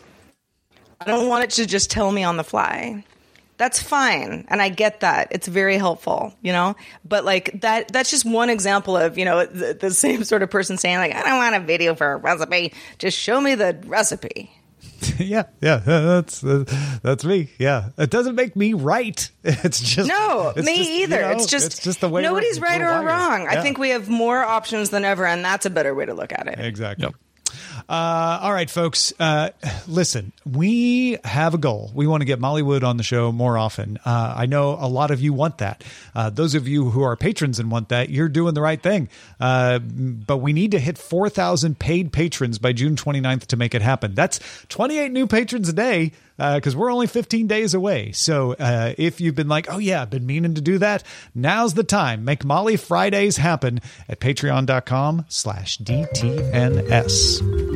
I 1.01 1.05
don't 1.05 1.29
want 1.29 1.45
it 1.45 1.51
to 1.51 1.67
just 1.67 1.91
tell 1.91 2.11
me 2.11 2.25
on 2.25 2.37
the 2.37 2.45
fly. 2.45 3.05
That's 3.59 3.83
fine, 3.83 4.45
and 4.49 4.61
I 4.61 4.69
get 4.69 5.01
that. 5.01 5.29
It's 5.31 5.49
very 5.49 5.79
helpful, 5.79 6.35
you 6.43 6.53
know. 6.53 6.77
But 7.07 7.25
like 7.25 7.63
that, 7.63 7.89
that's 7.89 8.11
just 8.11 8.27
one 8.27 8.51
example 8.51 8.97
of 8.97 9.17
you 9.17 9.25
know 9.25 9.47
the, 9.47 9.73
the 9.73 9.91
same 9.93 10.25
sort 10.25 10.43
of 10.43 10.51
person 10.51 10.77
saying 10.77 10.99
like, 10.99 11.15
I 11.15 11.23
don't 11.23 11.39
want 11.39 11.57
a 11.57 11.61
video 11.61 11.95
for 11.95 12.13
a 12.13 12.17
recipe. 12.17 12.75
Just 12.99 13.19
show 13.19 13.41
me 13.41 13.55
the 13.55 13.83
recipe. 13.87 14.51
yeah, 15.19 15.45
yeah, 15.61 15.79
that's 15.79 16.45
uh, 16.45 16.65
that's 17.03 17.25
me. 17.25 17.49
Yeah, 17.59 17.91
it 17.97 18.11
doesn't 18.11 18.35
make 18.35 18.57
me 18.57 18.75
right. 18.75 19.31
It's 19.45 19.81
just 19.81 20.09
no, 20.09 20.53
it's 20.55 20.67
me 20.67 20.77
just, 20.77 20.91
either. 20.91 21.17
you 21.17 21.23
know, 21.23 21.31
it's 21.31 21.47
just 21.47 21.67
it's 21.67 21.83
just 21.83 22.01
the 22.01 22.09
way 22.09 22.23
nobody's 22.23 22.61
right 22.61 22.81
or 22.81 23.07
wrong. 23.07 23.43
Yeah. 23.45 23.51
I 23.51 23.63
think 23.63 23.79
we 23.79 23.91
have 23.91 24.09
more 24.09 24.45
options 24.45 24.91
than 24.91 25.05
ever, 25.05 25.27
and 25.27 25.45
that's 25.45 25.67
a 25.67 25.71
better 25.71 25.95
way 25.95 26.07
to 26.07 26.15
look 26.15 26.33
at 26.33 26.47
it. 26.47 26.59
Exactly. 26.59 27.09
Uh, 27.89 28.41
all 28.43 28.53
right, 28.53 28.69
folks. 28.69 29.13
Uh, 29.19 29.51
listen, 29.87 30.33
we 30.45 31.19
have 31.25 31.55
a 31.55 31.59
goal. 31.59 31.93
We 31.95 32.07
want 32.07 32.21
to 32.23 32.25
get 32.25 32.41
Molly 32.41 32.63
Wood 32.63 32.83
on 32.83 32.97
the 32.97 33.05
show 33.05 33.31
more 33.31 33.57
often. 33.57 33.99
Uh, 34.05 34.35
I 34.37 34.47
know 34.47 34.77
a 34.79 34.89
lot 34.89 35.11
of 35.13 35.21
you 35.21 35.33
want 35.33 35.59
that. 35.59 35.85
Uh, 36.15 36.31
those 36.31 36.55
of 36.57 36.67
you 36.67 36.91
who 36.91 37.03
are 37.03 37.17
patrons 37.17 37.61
and 37.61 37.71
want 37.71 37.91
that, 37.91 38.11
you're 38.11 38.29
doing 38.29 38.55
the 38.55 38.61
right 38.61 38.83
thing. 38.83 39.09
Uh, 39.39 39.79
but 39.79 40.39
we 40.39 40.53
need 40.53 40.73
to 40.73 40.81
hit 40.81 40.99
4,000 40.99 41.79
paid 41.79 42.13
patrons 42.13 42.59
by 42.59 42.73
June 42.73 42.97
29th 42.97 43.47
to 43.47 43.57
make 43.57 43.75
it 43.75 43.83
happen. 43.83 44.15
That's 44.15 44.41
28 44.69 45.13
new 45.13 45.29
patrons 45.29 45.69
a 45.69 45.73
day 45.73 46.11
because 46.37 46.75
we're 46.77 46.93
only 46.93 47.07
15 47.07 47.47
days 47.47 47.73
away. 47.73 48.13
So 48.13 48.55
uh, 48.55 48.95
if 48.99 49.21
you've 49.21 49.35
been 49.37 49.49
like, 49.49 49.73
oh 49.73 49.79
yeah, 49.79 50.03
I've 50.03 50.11
been 50.11 50.27
meaning 50.27 50.55
to 50.55 50.61
do 50.61 50.79
that, 50.79 51.03
now's 51.35 51.75
the 51.75 51.85
time. 51.85 52.25
Make 52.25 52.45
Molly 52.45 52.77
Fridays 52.77 53.37
happen 53.37 53.81
at 54.09 54.21
patreon.com 54.21 55.25
slash 55.29 55.79
DTNS. 55.79 57.76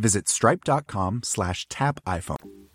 visit 0.00 0.28
stripe.com 0.28 1.22
slash 1.22 1.68
tap 1.68 2.00
iPhone. 2.04 2.70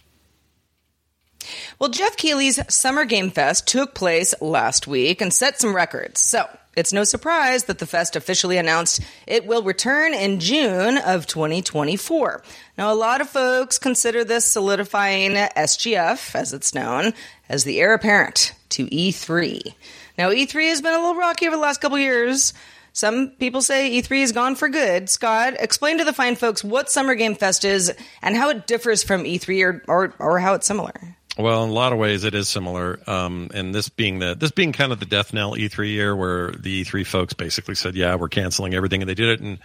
Well, 1.80 1.90
Geoff 1.90 2.18
Keighley's 2.18 2.60
Summer 2.74 3.06
Game 3.06 3.30
Fest 3.30 3.68
took 3.68 3.94
place 3.94 4.34
last 4.42 4.88
week 4.88 5.22
and 5.22 5.34
set 5.34 5.60
some 5.60 5.76
records. 5.76 6.20
So 6.20 6.48
it's 6.76 6.92
no 6.92 7.04
surprise 7.04 7.66
that 7.66 7.80
the 7.80 7.86
fest 7.86 8.16
officially 8.16 8.58
announced 8.58 9.02
it 9.28 9.46
will 9.46 9.64
return 9.64 10.14
in 10.14 10.40
June 10.40 10.98
of 10.98 11.26
2024. 11.26 12.44
Now, 12.78 12.92
a 12.92 12.96
lot 12.96 13.22
of 13.22 13.30
folks 13.30 13.78
consider 13.78 14.24
this 14.24 14.46
solidifying 14.46 15.32
SGF, 15.32 16.36
as 16.36 16.52
it's 16.54 16.76
known, 16.76 17.14
as 17.48 17.64
the 17.64 17.80
heir 17.80 17.94
apparent 17.94 18.54
to 18.70 18.88
E3. 18.88 19.74
Now, 20.18 20.32
E3 20.32 20.70
has 20.70 20.82
been 20.82 20.94
a 20.94 21.00
little 21.00 21.16
rocky 21.16 21.48
over 21.48 21.56
the 21.56 21.62
last 21.62 21.80
couple 21.82 21.98
years. 21.98 22.54
Some 22.96 23.32
people 23.32 23.62
say 23.62 23.92
E3 23.92 24.24
is 24.24 24.32
gone 24.32 24.56
for 24.56 24.70
good. 24.70 25.10
Scott, 25.10 25.56
explain 25.60 25.98
to 25.98 26.06
the 26.06 26.14
fine 26.14 26.38
folks 26.38 26.64
what 26.64 26.90
Summer 26.90 27.14
Game 27.14 27.36
Fest 27.36 27.66
is 27.66 27.94
and 28.22 28.38
how 28.38 28.50
it 28.52 28.68
differs 28.68 29.04
from 29.04 29.26
E3 29.26 29.66
or, 29.66 29.84
or, 29.90 30.14
or 30.18 30.40
how 30.40 30.54
it's 30.54 30.66
similar. 30.66 30.94
Well, 31.38 31.66
in 31.66 31.72
a 31.72 31.74
lot 31.74 31.92
of 31.92 32.00
ways, 32.00 32.24
it 32.24 32.34
is 32.34 32.48
similar. 32.48 33.02
Um, 33.06 33.50
and 33.54 33.76
this 33.76 33.90
being 33.90 34.20
the 34.20 34.34
this 34.34 34.52
being 34.52 34.72
kind 34.72 34.94
of 34.94 35.02
the 35.02 35.06
death 35.06 35.34
knell 35.34 35.56
E3 35.56 35.90
year, 35.90 36.16
where 36.16 36.52
the 36.52 36.86
E3 36.86 37.06
folks 37.06 37.34
basically 37.34 37.76
said, 37.76 37.96
"Yeah, 37.96 38.16
we're 38.16 38.30
canceling 38.30 38.74
everything," 38.74 39.02
and 39.02 39.10
they 39.10 39.16
did 39.16 39.28
it 39.28 39.42
in 39.42 39.60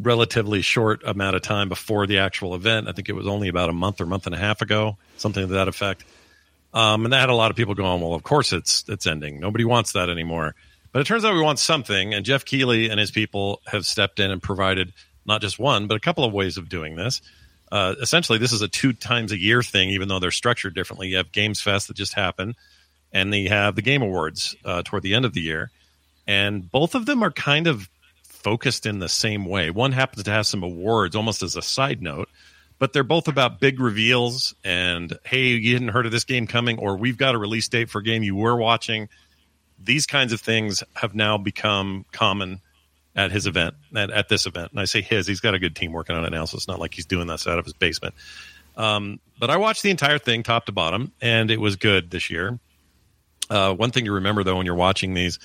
relatively 0.00 0.62
short 0.62 1.02
amount 1.04 1.36
of 1.36 1.42
time 1.42 1.68
before 1.68 2.06
the 2.06 2.20
actual 2.20 2.54
event. 2.54 2.88
I 2.88 2.92
think 2.92 3.10
it 3.10 3.14
was 3.14 3.26
only 3.26 3.48
about 3.48 3.68
a 3.68 3.74
month 3.74 4.00
or 4.00 4.06
month 4.06 4.24
and 4.24 4.34
a 4.34 4.38
half 4.38 4.62
ago, 4.62 4.96
something 5.18 5.46
to 5.46 5.52
that 5.52 5.68
effect. 5.68 6.02
Um, 6.72 7.04
and 7.04 7.12
that 7.12 7.20
had 7.20 7.28
a 7.28 7.34
lot 7.34 7.50
of 7.50 7.58
people 7.58 7.74
going, 7.74 8.00
"Well, 8.00 8.14
of 8.14 8.22
course 8.22 8.54
it's 8.54 8.84
it's 8.88 9.06
ending. 9.06 9.38
Nobody 9.38 9.66
wants 9.66 9.92
that 9.92 10.08
anymore." 10.08 10.54
But 10.92 11.00
it 11.00 11.04
turns 11.04 11.24
out 11.24 11.34
we 11.34 11.40
want 11.40 11.58
something, 11.58 12.14
and 12.14 12.24
Geoff 12.24 12.44
Keighley 12.44 12.88
and 12.88 12.98
his 12.98 13.10
people 13.10 13.62
have 13.66 13.86
stepped 13.86 14.18
in 14.18 14.30
and 14.30 14.42
provided 14.42 14.92
not 15.24 15.40
just 15.40 15.58
one, 15.58 15.86
but 15.86 15.96
a 15.96 16.00
couple 16.00 16.24
of 16.24 16.32
ways 16.32 16.56
of 16.56 16.68
doing 16.68 16.96
this 16.96 17.20
uh, 17.72 17.94
essentially 18.00 18.38
this 18.38 18.52
is 18.52 18.62
a 18.62 18.68
two 18.68 18.92
times 18.92 19.32
a 19.32 19.38
year 19.38 19.62
thing, 19.62 19.90
even 19.90 20.08
though 20.08 20.18
they're 20.18 20.30
structured 20.30 20.74
differently. 20.74 21.08
You 21.08 21.18
have 21.18 21.32
Games 21.32 21.60
Fest 21.60 21.88
that 21.88 21.96
just 21.96 22.14
happened, 22.14 22.56
and 23.12 23.32
then 23.32 23.40
you 23.40 23.48
have 23.48 23.76
the 23.76 23.82
Game 23.82 24.02
Awards 24.02 24.56
uh, 24.64 24.82
toward 24.84 25.02
the 25.02 25.14
end 25.14 25.24
of 25.24 25.32
the 25.32 25.40
year, 25.40 25.70
and 26.26 26.70
both 26.70 26.94
of 26.94 27.06
them 27.06 27.22
are 27.22 27.30
kind 27.30 27.66
of 27.66 27.88
focused 28.24 28.86
in 28.86 28.98
the 28.98 29.08
same 29.08 29.44
way. 29.44 29.70
One 29.70 29.92
happens 29.92 30.24
to 30.24 30.30
have 30.30 30.46
some 30.46 30.62
awards 30.62 31.14
almost 31.14 31.42
as 31.42 31.56
a 31.56 31.62
side 31.62 32.02
note, 32.02 32.28
but 32.78 32.92
they're 32.92 33.04
both 33.04 33.28
about 33.28 33.60
big 33.60 33.78
reveals 33.78 34.54
and 34.64 35.16
hey, 35.24 35.48
you 35.48 35.74
hadn't 35.74 35.88
heard 35.88 36.06
of 36.06 36.12
this 36.12 36.24
game 36.24 36.46
coming, 36.46 36.78
or 36.78 36.96
we've 36.96 37.18
got 37.18 37.34
a 37.34 37.38
release 37.38 37.68
date 37.68 37.90
for 37.90 38.00
a 38.00 38.04
game 38.04 38.22
you 38.22 38.34
were 38.34 38.56
watching. 38.56 39.08
These 39.82 40.06
kinds 40.06 40.32
of 40.32 40.40
things 40.40 40.82
have 40.94 41.14
now 41.14 41.38
become 41.38 42.04
common 42.12 42.60
at 43.16 43.32
his 43.32 43.46
event, 43.46 43.74
at, 43.94 44.10
at 44.10 44.28
this 44.28 44.46
event. 44.46 44.70
And 44.72 44.80
I 44.80 44.84
say 44.84 45.00
his, 45.00 45.26
he's 45.26 45.40
got 45.40 45.54
a 45.54 45.58
good 45.58 45.74
team 45.74 45.92
working 45.92 46.16
on 46.16 46.24
it 46.24 46.30
now, 46.30 46.44
so 46.44 46.56
it's 46.56 46.68
not 46.68 46.78
like 46.78 46.94
he's 46.94 47.06
doing 47.06 47.26
this 47.26 47.46
out 47.46 47.58
of 47.58 47.64
his 47.64 47.74
basement. 47.74 48.14
Um, 48.76 49.20
but 49.38 49.50
I 49.50 49.56
watched 49.56 49.82
the 49.82 49.90
entire 49.90 50.18
thing 50.18 50.42
top 50.42 50.66
to 50.66 50.72
bottom, 50.72 51.12
and 51.20 51.50
it 51.50 51.60
was 51.60 51.76
good 51.76 52.10
this 52.10 52.30
year. 52.30 52.58
Uh, 53.48 53.74
one 53.74 53.90
thing 53.90 54.04
to 54.04 54.12
remember, 54.12 54.44
though, 54.44 54.56
when 54.56 54.66
you're 54.66 54.74
watching 54.76 55.14
these, 55.14 55.38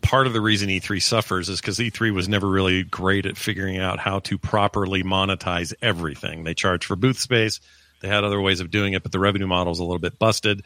part 0.00 0.26
of 0.26 0.32
the 0.32 0.40
reason 0.40 0.68
E3 0.68 1.02
suffers 1.02 1.48
is 1.48 1.60
because 1.60 1.78
E3 1.78 2.14
was 2.14 2.28
never 2.28 2.48
really 2.48 2.82
great 2.82 3.26
at 3.26 3.36
figuring 3.36 3.78
out 3.78 3.98
how 3.98 4.20
to 4.20 4.38
properly 4.38 5.02
monetize 5.02 5.74
everything. 5.82 6.44
They 6.44 6.54
charge 6.54 6.86
for 6.86 6.96
booth 6.96 7.18
space, 7.18 7.60
they 8.00 8.08
had 8.08 8.24
other 8.24 8.40
ways 8.40 8.60
of 8.60 8.70
doing 8.70 8.94
it, 8.94 9.02
but 9.02 9.12
the 9.12 9.18
revenue 9.18 9.46
model 9.46 9.72
is 9.72 9.80
a 9.80 9.84
little 9.84 9.98
bit 9.98 10.18
busted. 10.18 10.62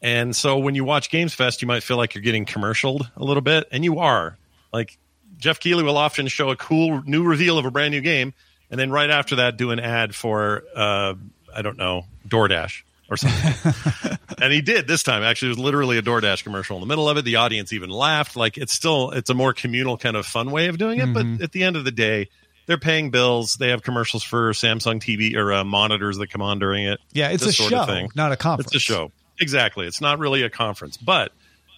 And 0.00 0.34
so 0.34 0.58
when 0.58 0.74
you 0.74 0.84
watch 0.84 1.10
Games 1.10 1.34
Fest, 1.34 1.60
you 1.60 1.68
might 1.68 1.82
feel 1.82 1.96
like 1.96 2.14
you're 2.14 2.22
getting 2.22 2.44
commercialed 2.44 3.10
a 3.16 3.24
little 3.24 3.40
bit, 3.40 3.66
and 3.72 3.84
you 3.84 3.98
are. 3.98 4.36
Like 4.72 4.96
Geoff 5.38 5.60
Keighley 5.60 5.82
will 5.82 5.96
often 5.96 6.28
show 6.28 6.50
a 6.50 6.56
cool 6.56 7.02
new 7.02 7.24
reveal 7.24 7.58
of 7.58 7.64
a 7.64 7.70
brand 7.70 7.92
new 7.92 8.00
game, 8.00 8.34
and 8.70 8.78
then 8.78 8.90
right 8.90 9.10
after 9.10 9.36
that, 9.36 9.56
do 9.56 9.70
an 9.70 9.80
ad 9.80 10.14
for 10.14 10.64
uh, 10.74 11.14
I 11.54 11.62
don't 11.62 11.78
know 11.78 12.04
DoorDash 12.28 12.82
or 13.10 13.16
something. 13.16 14.18
and 14.40 14.52
he 14.52 14.60
did 14.60 14.86
this 14.86 15.02
time. 15.02 15.22
Actually, 15.22 15.48
it 15.48 15.56
was 15.56 15.58
literally 15.58 15.98
a 15.98 16.02
DoorDash 16.02 16.44
commercial 16.44 16.76
in 16.76 16.80
the 16.80 16.86
middle 16.86 17.08
of 17.08 17.16
it. 17.16 17.24
The 17.24 17.36
audience 17.36 17.72
even 17.72 17.90
laughed. 17.90 18.36
Like 18.36 18.56
it's 18.56 18.72
still 18.72 19.10
it's 19.10 19.30
a 19.30 19.34
more 19.34 19.52
communal 19.52 19.96
kind 19.96 20.16
of 20.16 20.26
fun 20.26 20.50
way 20.50 20.68
of 20.68 20.78
doing 20.78 21.00
it. 21.00 21.06
Mm-hmm. 21.06 21.36
But 21.36 21.44
at 21.44 21.52
the 21.52 21.64
end 21.64 21.76
of 21.76 21.84
the 21.84 21.90
day, 21.90 22.28
they're 22.66 22.78
paying 22.78 23.10
bills. 23.10 23.54
They 23.54 23.70
have 23.70 23.82
commercials 23.82 24.22
for 24.22 24.52
Samsung 24.52 25.00
TV 25.00 25.34
or 25.34 25.52
uh, 25.52 25.64
monitors 25.64 26.18
that 26.18 26.30
come 26.30 26.42
on 26.42 26.58
during 26.58 26.84
it. 26.84 27.00
Yeah, 27.12 27.30
it's 27.30 27.46
a 27.46 27.52
show, 27.52 28.08
not 28.14 28.32
a 28.32 28.36
conference. 28.36 28.68
It's 28.68 28.76
a 28.76 28.78
show. 28.78 29.10
Exactly. 29.40 29.86
It's 29.86 30.00
not 30.00 30.18
really 30.18 30.42
a 30.42 30.50
conference, 30.50 30.96
but 30.96 31.32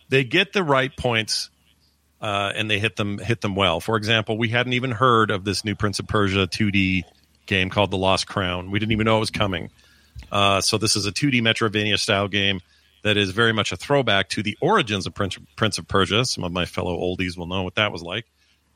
they 0.08 0.24
get 0.24 0.52
the 0.52 0.62
right 0.62 0.94
points 0.96 1.50
uh, 2.20 2.52
and 2.54 2.70
they 2.70 2.78
hit 2.78 2.96
them 2.96 3.18
hit 3.18 3.40
them 3.40 3.54
well. 3.54 3.80
For 3.80 3.96
example, 3.96 4.36
we 4.36 4.48
hadn't 4.48 4.74
even 4.74 4.90
heard 4.90 5.30
of 5.30 5.44
this 5.44 5.64
new 5.64 5.74
Prince 5.74 5.98
of 5.98 6.06
Persia 6.06 6.46
2D 6.46 7.02
game 7.46 7.70
called 7.70 7.90
The 7.90 7.96
Lost 7.96 8.26
Crown. 8.26 8.70
We 8.70 8.78
didn't 8.78 8.92
even 8.92 9.06
know 9.06 9.16
it 9.16 9.20
was 9.20 9.30
coming. 9.30 9.70
Uh, 10.30 10.60
so 10.60 10.78
this 10.78 10.96
is 10.96 11.06
a 11.06 11.12
2D 11.12 11.40
Metroidvania 11.40 11.98
style 11.98 12.28
game 12.28 12.60
that 13.02 13.16
is 13.16 13.30
very 13.30 13.52
much 13.52 13.72
a 13.72 13.76
throwback 13.76 14.28
to 14.30 14.42
the 14.42 14.58
origins 14.60 15.06
of 15.06 15.14
Prince, 15.14 15.38
Prince 15.56 15.78
of 15.78 15.88
Persia. 15.88 16.24
Some 16.24 16.44
of 16.44 16.52
my 16.52 16.66
fellow 16.66 16.96
oldies 16.98 17.36
will 17.36 17.46
know 17.46 17.62
what 17.62 17.76
that 17.76 17.92
was 17.92 18.02
like. 18.02 18.26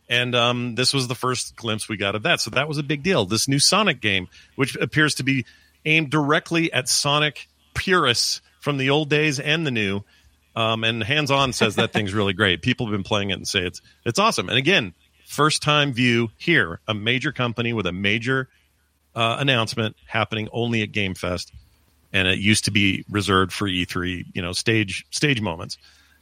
And 0.08 0.34
um, 0.34 0.74
this 0.74 0.92
was 0.92 1.08
the 1.08 1.14
first 1.14 1.56
glimpse 1.56 1.88
we 1.88 1.96
got 1.96 2.14
of 2.14 2.22
that. 2.24 2.40
So 2.40 2.50
that 2.50 2.68
was 2.68 2.78
a 2.78 2.82
big 2.82 3.02
deal. 3.02 3.24
This 3.24 3.48
new 3.48 3.58
Sonic 3.58 4.00
game, 4.00 4.28
which 4.56 4.76
appears 4.76 5.14
to 5.16 5.22
be 5.22 5.44
aimed 5.84 6.10
directly 6.10 6.72
at 6.72 6.88
Sonic 6.88 7.48
purists 7.74 8.40
from 8.64 8.78
the 8.78 8.88
old 8.88 9.10
days 9.10 9.38
and 9.38 9.66
the 9.66 9.70
new, 9.70 10.00
um, 10.56 10.84
and 10.84 11.04
hands 11.04 11.30
on 11.30 11.52
says 11.52 11.76
that 11.76 11.92
thing's 11.92 12.14
really 12.14 12.32
great. 12.32 12.62
People 12.62 12.86
have 12.86 12.92
been 12.92 13.04
playing 13.04 13.30
it 13.30 13.34
and 13.34 13.46
say 13.46 13.60
it's 13.60 13.82
it's 14.04 14.18
awesome. 14.18 14.48
And 14.48 14.56
again, 14.56 14.94
first 15.26 15.62
time 15.62 15.92
view 15.92 16.30
here, 16.38 16.80
a 16.88 16.94
major 16.94 17.30
company 17.30 17.74
with 17.74 17.86
a 17.86 17.92
major 17.92 18.48
uh, 19.14 19.36
announcement 19.38 19.96
happening 20.06 20.48
only 20.50 20.82
at 20.82 20.92
Game 20.92 21.14
Fest, 21.14 21.52
and 22.12 22.26
it 22.26 22.38
used 22.38 22.64
to 22.64 22.70
be 22.70 23.04
reserved 23.10 23.52
for 23.52 23.68
E3, 23.68 24.24
you 24.32 24.40
know, 24.40 24.52
stage 24.52 25.04
stage 25.10 25.42
moments. 25.42 25.76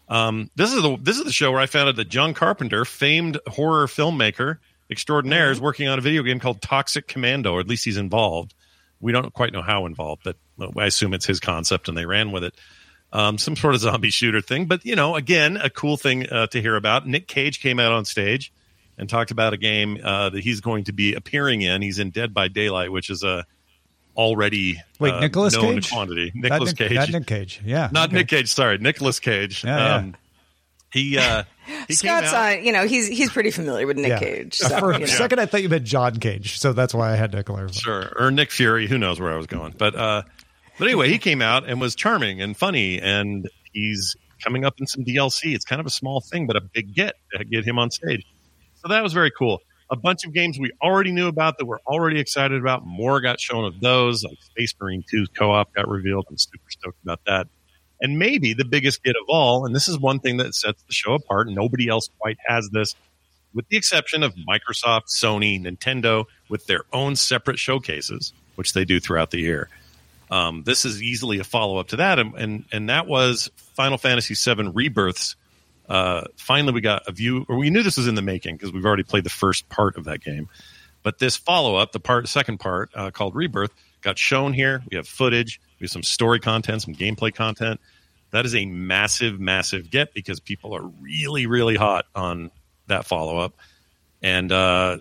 Um, 0.08 0.50
this 0.56 0.72
is 0.72 0.82
the 0.82 0.96
this 1.00 1.18
is 1.18 1.24
the 1.24 1.32
show 1.32 1.52
where 1.52 1.60
I 1.60 1.66
found 1.66 1.90
out 1.90 1.96
that 1.96 2.08
John 2.08 2.34
Carpenter, 2.34 2.84
famed 2.84 3.38
horror 3.46 3.86
filmmaker 3.86 4.58
extraordinaire, 4.90 5.52
is 5.52 5.60
working 5.60 5.86
on 5.86 5.98
a 5.98 6.02
video 6.02 6.24
game 6.24 6.40
called 6.40 6.60
Toxic 6.60 7.06
Commando, 7.06 7.52
or 7.52 7.60
at 7.60 7.68
least 7.68 7.84
he's 7.84 7.96
involved. 7.96 8.52
We 9.00 9.12
don't 9.12 9.32
quite 9.32 9.52
know 9.52 9.62
how 9.62 9.86
involved, 9.86 10.22
but 10.24 10.36
I 10.60 10.86
assume 10.86 11.14
it's 11.14 11.26
his 11.26 11.40
concept 11.40 11.88
and 11.88 11.96
they 11.96 12.06
ran 12.06 12.30
with 12.32 12.44
it 12.44 12.54
um, 13.12 13.38
some 13.38 13.56
sort 13.56 13.74
of 13.74 13.80
zombie 13.80 14.10
shooter 14.10 14.40
thing. 14.40 14.66
But 14.66 14.84
you 14.84 14.96
know, 14.96 15.16
again, 15.16 15.56
a 15.56 15.70
cool 15.70 15.96
thing 15.96 16.28
uh, 16.30 16.46
to 16.48 16.60
hear 16.60 16.76
about. 16.76 17.06
Nick 17.06 17.28
Cage 17.28 17.60
came 17.60 17.78
out 17.78 17.92
on 17.92 18.04
stage 18.04 18.52
and 18.98 19.08
talked 19.08 19.30
about 19.30 19.52
a 19.52 19.56
game 19.56 19.98
uh, 20.02 20.30
that 20.30 20.42
he's 20.42 20.60
going 20.60 20.84
to 20.84 20.92
be 20.92 21.14
appearing 21.14 21.62
in. 21.62 21.82
He's 21.82 21.98
in 21.98 22.10
Dead 22.10 22.32
by 22.34 22.48
Daylight, 22.48 22.90
which 22.90 23.10
is 23.10 23.22
a 23.22 23.46
already 24.16 24.78
wait 24.98 25.14
uh, 25.14 25.20
Nicholas 25.20 25.54
known 25.54 25.74
Cage 25.74 25.90
quantity. 25.90 26.32
Nicholas 26.34 26.78
Nick, 26.78 26.88
Cage, 26.88 26.96
not 26.96 27.10
Nick 27.10 27.26
Cage, 27.26 27.60
yeah, 27.64 27.88
not 27.92 28.08
okay. 28.08 28.16
Nick 28.18 28.28
Cage. 28.28 28.52
Sorry, 28.52 28.78
Nicholas 28.78 29.20
Cage. 29.20 29.64
Yeah, 29.64 29.96
um, 29.96 30.14
He 30.92 31.16
uh, 31.18 31.44
he 31.88 31.94
Scott's 31.94 32.30
came 32.30 32.34
out, 32.38 32.58
on. 32.58 32.64
You 32.64 32.72
know, 32.72 32.86
he's 32.86 33.08
he's 33.08 33.30
pretty 33.30 33.50
familiar 33.50 33.86
with 33.86 33.96
Nick 33.96 34.08
Yeah. 34.08 34.18
Cage. 34.18 34.56
So, 34.56 34.78
For 34.78 34.90
a 34.90 34.94
you 34.94 35.00
know. 35.00 35.06
second, 35.06 35.38
I 35.38 35.46
thought 35.46 35.62
you 35.62 35.68
meant 35.70 35.84
John 35.84 36.16
Cage, 36.18 36.58
so 36.58 36.72
that's 36.74 36.92
why 36.94 37.12
I 37.12 37.16
had 37.16 37.32
to 37.32 37.42
clarify. 37.42 37.72
Sure, 37.72 38.12
or 38.18 38.30
Nick 38.30 38.50
Fury. 38.50 38.86
Who 38.86 38.98
knows 38.98 39.18
where 39.20 39.32
I 39.32 39.36
was 39.36 39.46
going? 39.46 39.74
But 39.78 39.94
uh, 39.94 40.22
but 40.82 40.88
anyway, 40.88 41.08
he 41.08 41.18
came 41.18 41.40
out 41.40 41.68
and 41.68 41.80
was 41.80 41.94
charming 41.94 42.42
and 42.42 42.56
funny, 42.56 43.00
and 43.00 43.48
he's 43.72 44.16
coming 44.42 44.64
up 44.64 44.80
in 44.80 44.86
some 44.88 45.04
DLC. 45.04 45.54
It's 45.54 45.64
kind 45.64 45.78
of 45.78 45.86
a 45.86 45.90
small 45.90 46.20
thing, 46.20 46.44
but 46.48 46.56
a 46.56 46.60
big 46.60 46.92
get 46.92 47.14
to 47.34 47.44
get 47.44 47.64
him 47.64 47.78
on 47.78 47.92
stage. 47.92 48.26
So 48.82 48.88
that 48.88 49.00
was 49.00 49.12
very 49.12 49.30
cool. 49.30 49.62
A 49.92 49.94
bunch 49.94 50.24
of 50.24 50.32
games 50.32 50.58
we 50.58 50.72
already 50.82 51.12
knew 51.12 51.28
about 51.28 51.58
that 51.58 51.66
we're 51.66 51.78
already 51.86 52.18
excited 52.18 52.60
about. 52.60 52.84
More 52.84 53.20
got 53.20 53.38
shown 53.38 53.64
of 53.64 53.78
those. 53.78 54.24
Like 54.24 54.42
Space 54.42 54.74
Marine 54.80 55.04
2's 55.04 55.28
co-op 55.28 55.72
got 55.72 55.86
revealed. 55.86 56.26
I'm 56.28 56.36
super 56.36 56.68
stoked 56.68 57.00
about 57.04 57.20
that. 57.26 57.46
And 58.00 58.18
maybe 58.18 58.52
the 58.52 58.64
biggest 58.64 59.04
get 59.04 59.14
of 59.14 59.28
all, 59.28 59.64
and 59.64 59.76
this 59.76 59.86
is 59.86 60.00
one 60.00 60.18
thing 60.18 60.38
that 60.38 60.52
sets 60.52 60.82
the 60.82 60.92
show 60.92 61.14
apart. 61.14 61.46
Nobody 61.46 61.86
else 61.86 62.08
quite 62.18 62.38
has 62.48 62.68
this, 62.70 62.96
with 63.54 63.68
the 63.68 63.76
exception 63.76 64.24
of 64.24 64.34
Microsoft, 64.34 65.16
Sony, 65.16 65.62
Nintendo, 65.62 66.24
with 66.48 66.66
their 66.66 66.82
own 66.92 67.14
separate 67.14 67.60
showcases, 67.60 68.32
which 68.56 68.72
they 68.72 68.84
do 68.84 68.98
throughout 68.98 69.30
the 69.30 69.38
year. 69.38 69.68
Um, 70.32 70.62
this 70.62 70.86
is 70.86 71.02
easily 71.02 71.40
a 71.40 71.44
follow 71.44 71.76
up 71.76 71.88
to 71.88 71.96
that, 71.96 72.18
and, 72.18 72.34
and 72.36 72.64
and 72.72 72.88
that 72.88 73.06
was 73.06 73.50
Final 73.76 73.98
Fantasy 73.98 74.34
VII 74.34 74.70
Rebirths. 74.70 75.36
Uh, 75.86 76.22
finally, 76.36 76.72
we 76.72 76.80
got 76.80 77.02
a 77.06 77.12
view, 77.12 77.44
or 77.50 77.58
we 77.58 77.68
knew 77.68 77.82
this 77.82 77.98
was 77.98 78.08
in 78.08 78.14
the 78.14 78.22
making 78.22 78.56
because 78.56 78.72
we've 78.72 78.86
already 78.86 79.02
played 79.02 79.24
the 79.24 79.30
first 79.30 79.68
part 79.68 79.98
of 79.98 80.04
that 80.04 80.22
game. 80.22 80.48
But 81.02 81.18
this 81.18 81.36
follow 81.36 81.76
up, 81.76 81.92
the 81.92 82.00
part, 82.00 82.26
second 82.28 82.60
part 82.60 82.90
uh, 82.94 83.10
called 83.10 83.34
Rebirth, 83.34 83.72
got 84.00 84.16
shown 84.16 84.54
here. 84.54 84.82
We 84.90 84.96
have 84.96 85.06
footage, 85.06 85.60
we 85.78 85.84
have 85.84 85.90
some 85.90 86.02
story 86.02 86.40
content, 86.40 86.80
some 86.80 86.94
gameplay 86.94 87.34
content. 87.34 87.78
That 88.30 88.46
is 88.46 88.54
a 88.54 88.64
massive, 88.64 89.38
massive 89.38 89.90
get 89.90 90.14
because 90.14 90.40
people 90.40 90.74
are 90.74 90.90
really, 91.02 91.46
really 91.46 91.76
hot 91.76 92.06
on 92.14 92.50
that 92.86 93.04
follow 93.04 93.36
up, 93.36 93.52
and 94.22 94.50
uh, 94.50 94.96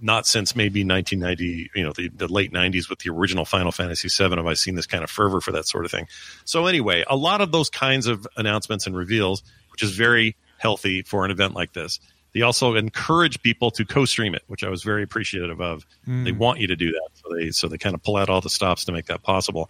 not 0.00 0.26
since 0.26 0.56
maybe 0.56 0.84
1990, 0.84 1.70
you 1.74 1.82
know, 1.82 1.92
the, 1.92 2.08
the 2.08 2.28
late 2.28 2.52
90s 2.52 2.88
with 2.88 3.00
the 3.00 3.10
original 3.10 3.44
Final 3.44 3.72
Fantasy 3.72 4.08
VII 4.08 4.36
have 4.36 4.46
I 4.46 4.54
seen 4.54 4.74
this 4.74 4.86
kind 4.86 5.04
of 5.04 5.10
fervor 5.10 5.40
for 5.40 5.52
that 5.52 5.66
sort 5.66 5.84
of 5.84 5.90
thing. 5.90 6.06
So 6.44 6.66
anyway, 6.66 7.04
a 7.08 7.16
lot 7.16 7.40
of 7.40 7.52
those 7.52 7.68
kinds 7.70 8.06
of 8.06 8.26
announcements 8.36 8.86
and 8.86 8.96
reveals, 8.96 9.42
which 9.70 9.82
is 9.82 9.92
very 9.92 10.36
healthy 10.58 11.02
for 11.02 11.24
an 11.24 11.30
event 11.30 11.54
like 11.54 11.72
this. 11.72 12.00
They 12.32 12.42
also 12.42 12.76
encourage 12.76 13.42
people 13.42 13.70
to 13.72 13.84
co-stream 13.84 14.34
it, 14.34 14.42
which 14.46 14.62
I 14.62 14.68
was 14.68 14.82
very 14.82 15.02
appreciative 15.02 15.60
of. 15.60 15.84
They 16.24 16.32
want 16.32 16.60
you 16.60 16.68
to 16.68 16.76
do 16.76 16.92
that, 16.92 17.08
so 17.14 17.34
they 17.34 17.50
so 17.50 17.66
they 17.66 17.76
kind 17.76 17.94
of 17.94 18.02
pull 18.04 18.16
out 18.16 18.28
all 18.28 18.40
the 18.40 18.50
stops 18.50 18.84
to 18.84 18.92
make 18.92 19.06
that 19.06 19.24
possible. 19.24 19.68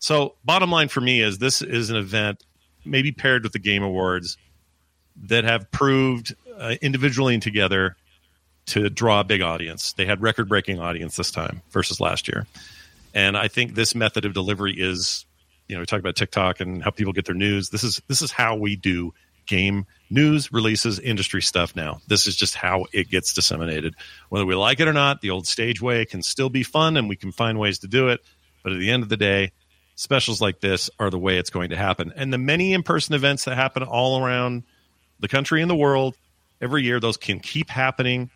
So, 0.00 0.34
bottom 0.44 0.70
line 0.72 0.88
for 0.88 1.00
me 1.00 1.20
is 1.20 1.38
this 1.38 1.62
is 1.62 1.90
an 1.90 1.96
event 1.96 2.42
maybe 2.84 3.12
paired 3.12 3.44
with 3.44 3.52
the 3.52 3.60
Game 3.60 3.84
Awards 3.84 4.38
that 5.26 5.44
have 5.44 5.70
proved 5.70 6.34
uh, 6.58 6.74
individually 6.82 7.34
and 7.34 7.42
together 7.42 7.96
to 8.70 8.90
draw 8.90 9.20
a 9.20 9.24
big 9.24 9.42
audience. 9.42 9.92
They 9.92 10.06
had 10.06 10.22
record 10.22 10.48
breaking 10.48 10.80
audience 10.80 11.16
this 11.16 11.30
time 11.30 11.62
versus 11.70 12.00
last 12.00 12.28
year. 12.28 12.46
And 13.14 13.36
I 13.36 13.48
think 13.48 13.74
this 13.74 13.94
method 13.94 14.24
of 14.24 14.32
delivery 14.32 14.74
is, 14.76 15.24
you 15.68 15.76
know, 15.76 15.80
we 15.80 15.86
talk 15.86 16.00
about 16.00 16.16
TikTok 16.16 16.60
and 16.60 16.82
how 16.82 16.90
people 16.90 17.12
get 17.12 17.26
their 17.26 17.34
news. 17.34 17.70
This 17.70 17.84
is 17.84 18.00
this 18.08 18.22
is 18.22 18.30
how 18.30 18.56
we 18.56 18.76
do 18.76 19.12
game 19.46 19.86
news 20.10 20.52
releases, 20.52 21.00
industry 21.00 21.42
stuff 21.42 21.74
now. 21.74 22.00
This 22.06 22.26
is 22.26 22.36
just 22.36 22.54
how 22.54 22.86
it 22.92 23.10
gets 23.10 23.34
disseminated. 23.34 23.94
Whether 24.28 24.46
we 24.46 24.54
like 24.54 24.78
it 24.78 24.88
or 24.88 24.92
not, 24.92 25.20
the 25.20 25.30
old 25.30 25.46
stage 25.46 25.82
way 25.82 26.04
can 26.04 26.22
still 26.22 26.50
be 26.50 26.62
fun 26.62 26.96
and 26.96 27.08
we 27.08 27.16
can 27.16 27.32
find 27.32 27.58
ways 27.58 27.80
to 27.80 27.88
do 27.88 28.08
it. 28.08 28.20
But 28.62 28.72
at 28.72 28.78
the 28.78 28.90
end 28.90 29.02
of 29.02 29.08
the 29.08 29.16
day, 29.16 29.52
specials 29.96 30.40
like 30.40 30.60
this 30.60 30.88
are 30.98 31.10
the 31.10 31.18
way 31.18 31.38
it's 31.38 31.50
going 31.50 31.70
to 31.70 31.76
happen. 31.76 32.12
And 32.14 32.32
the 32.32 32.38
many 32.38 32.72
in 32.72 32.82
person 32.82 33.14
events 33.14 33.44
that 33.44 33.56
happen 33.56 33.82
all 33.82 34.24
around 34.24 34.62
the 35.18 35.28
country 35.28 35.62
and 35.62 35.70
the 35.70 35.76
world 35.76 36.16
every 36.60 36.84
year, 36.84 37.00
those 37.00 37.16
can 37.16 37.40
keep 37.40 37.70
happening 37.70 38.30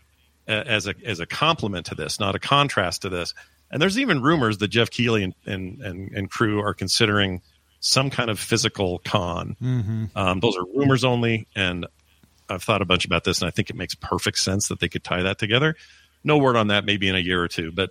as 0.46 0.87
a 0.87 0.94
as 1.04 1.20
a 1.20 1.26
complement 1.26 1.87
to 1.87 1.94
this, 1.94 2.20
not 2.20 2.35
a 2.35 2.38
contrast 2.38 3.02
to 3.02 3.09
this. 3.09 3.35
And 3.70 3.80
there's 3.80 3.98
even 3.98 4.22
rumors 4.22 4.59
that 4.59 4.68
Geoff 4.68 4.90
Keighley 4.90 5.24
and 5.24 5.35
and, 5.46 5.80
and, 5.83 6.12
and 6.12 6.30
crew 6.30 6.61
are 6.61 6.74
considering 6.74 7.42
some 7.80 8.11
kind 8.11 8.30
of 8.30 8.38
physical 8.38 8.98
con. 9.04 9.57
Um, 10.16 10.40
those 10.40 10.57
are 10.57 10.64
rumors 10.64 11.04
only, 11.04 11.46
and 11.54 11.87
I've 12.48 12.62
thought 12.62 12.83
a 12.83 12.87
bunch 12.87 13.04
about 13.04 13.24
this, 13.24 13.40
and 13.40 13.48
I 13.48 13.50
think 13.50 13.70
it 13.70 13.76
makes 13.76 13.94
perfect 13.94 14.38
sense 14.38 14.68
that 14.68 14.80
they 14.80 14.88
could 14.88 15.04
tie 15.04 15.22
that 15.22 15.38
together. 15.38 15.76
No 16.22 16.38
word 16.38 16.57
on 16.57 16.68
that, 16.68 16.85
maybe 16.85 17.09
in 17.09 17.14
a 17.14 17.18
year 17.18 17.42
or 17.42 17.48
two, 17.48 17.72
but 17.72 17.90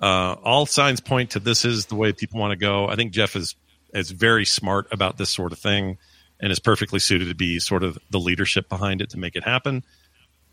uh, 0.00 0.34
all 0.44 0.66
signs 0.66 1.00
point 1.00 1.30
to 1.30 1.40
this 1.40 1.64
is 1.64 1.86
the 1.86 1.94
way 1.94 2.12
people 2.12 2.38
want 2.38 2.52
to 2.52 2.56
go. 2.56 2.88
I 2.88 2.96
think 2.96 3.12
Geoff 3.12 3.36
is 3.36 3.56
is 3.92 4.10
very 4.10 4.44
smart 4.44 4.88
about 4.92 5.16
this 5.18 5.30
sort 5.30 5.52
of 5.52 5.58
thing, 5.58 5.98
and 6.40 6.52
is 6.52 6.58
perfectly 6.58 6.98
suited 6.98 7.28
to 7.28 7.34
be 7.34 7.58
sort 7.58 7.82
of 7.82 7.98
the 8.10 8.18
leadership 8.18 8.68
behind 8.68 9.00
it 9.00 9.10
to 9.10 9.18
make 9.18 9.36
it 9.36 9.44
happen. 9.44 9.84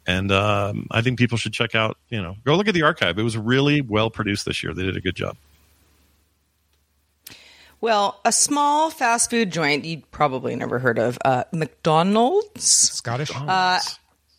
And 0.07 0.31
um, 0.31 0.87
I 0.89 1.01
think 1.01 1.19
people 1.19 1.37
should 1.37 1.53
check 1.53 1.75
out, 1.75 1.97
you 2.09 2.21
know, 2.21 2.35
go 2.43 2.55
look 2.55 2.67
at 2.67 2.73
the 2.73 2.83
archive. 2.83 3.19
It 3.19 3.23
was 3.23 3.37
really 3.37 3.81
well 3.81 4.09
produced 4.09 4.45
this 4.45 4.63
year. 4.63 4.73
They 4.73 4.83
did 4.83 4.97
a 4.97 5.01
good 5.01 5.15
job. 5.15 5.37
Well, 7.79 8.19
a 8.23 8.31
small 8.31 8.91
fast 8.91 9.29
food 9.29 9.51
joint 9.51 9.85
you'd 9.85 10.09
probably 10.11 10.55
never 10.55 10.79
heard 10.79 10.99
of, 10.99 11.17
uh, 11.25 11.45
McDonald's. 11.51 12.63
Scottish. 12.63 13.31
Uh, 13.35 13.79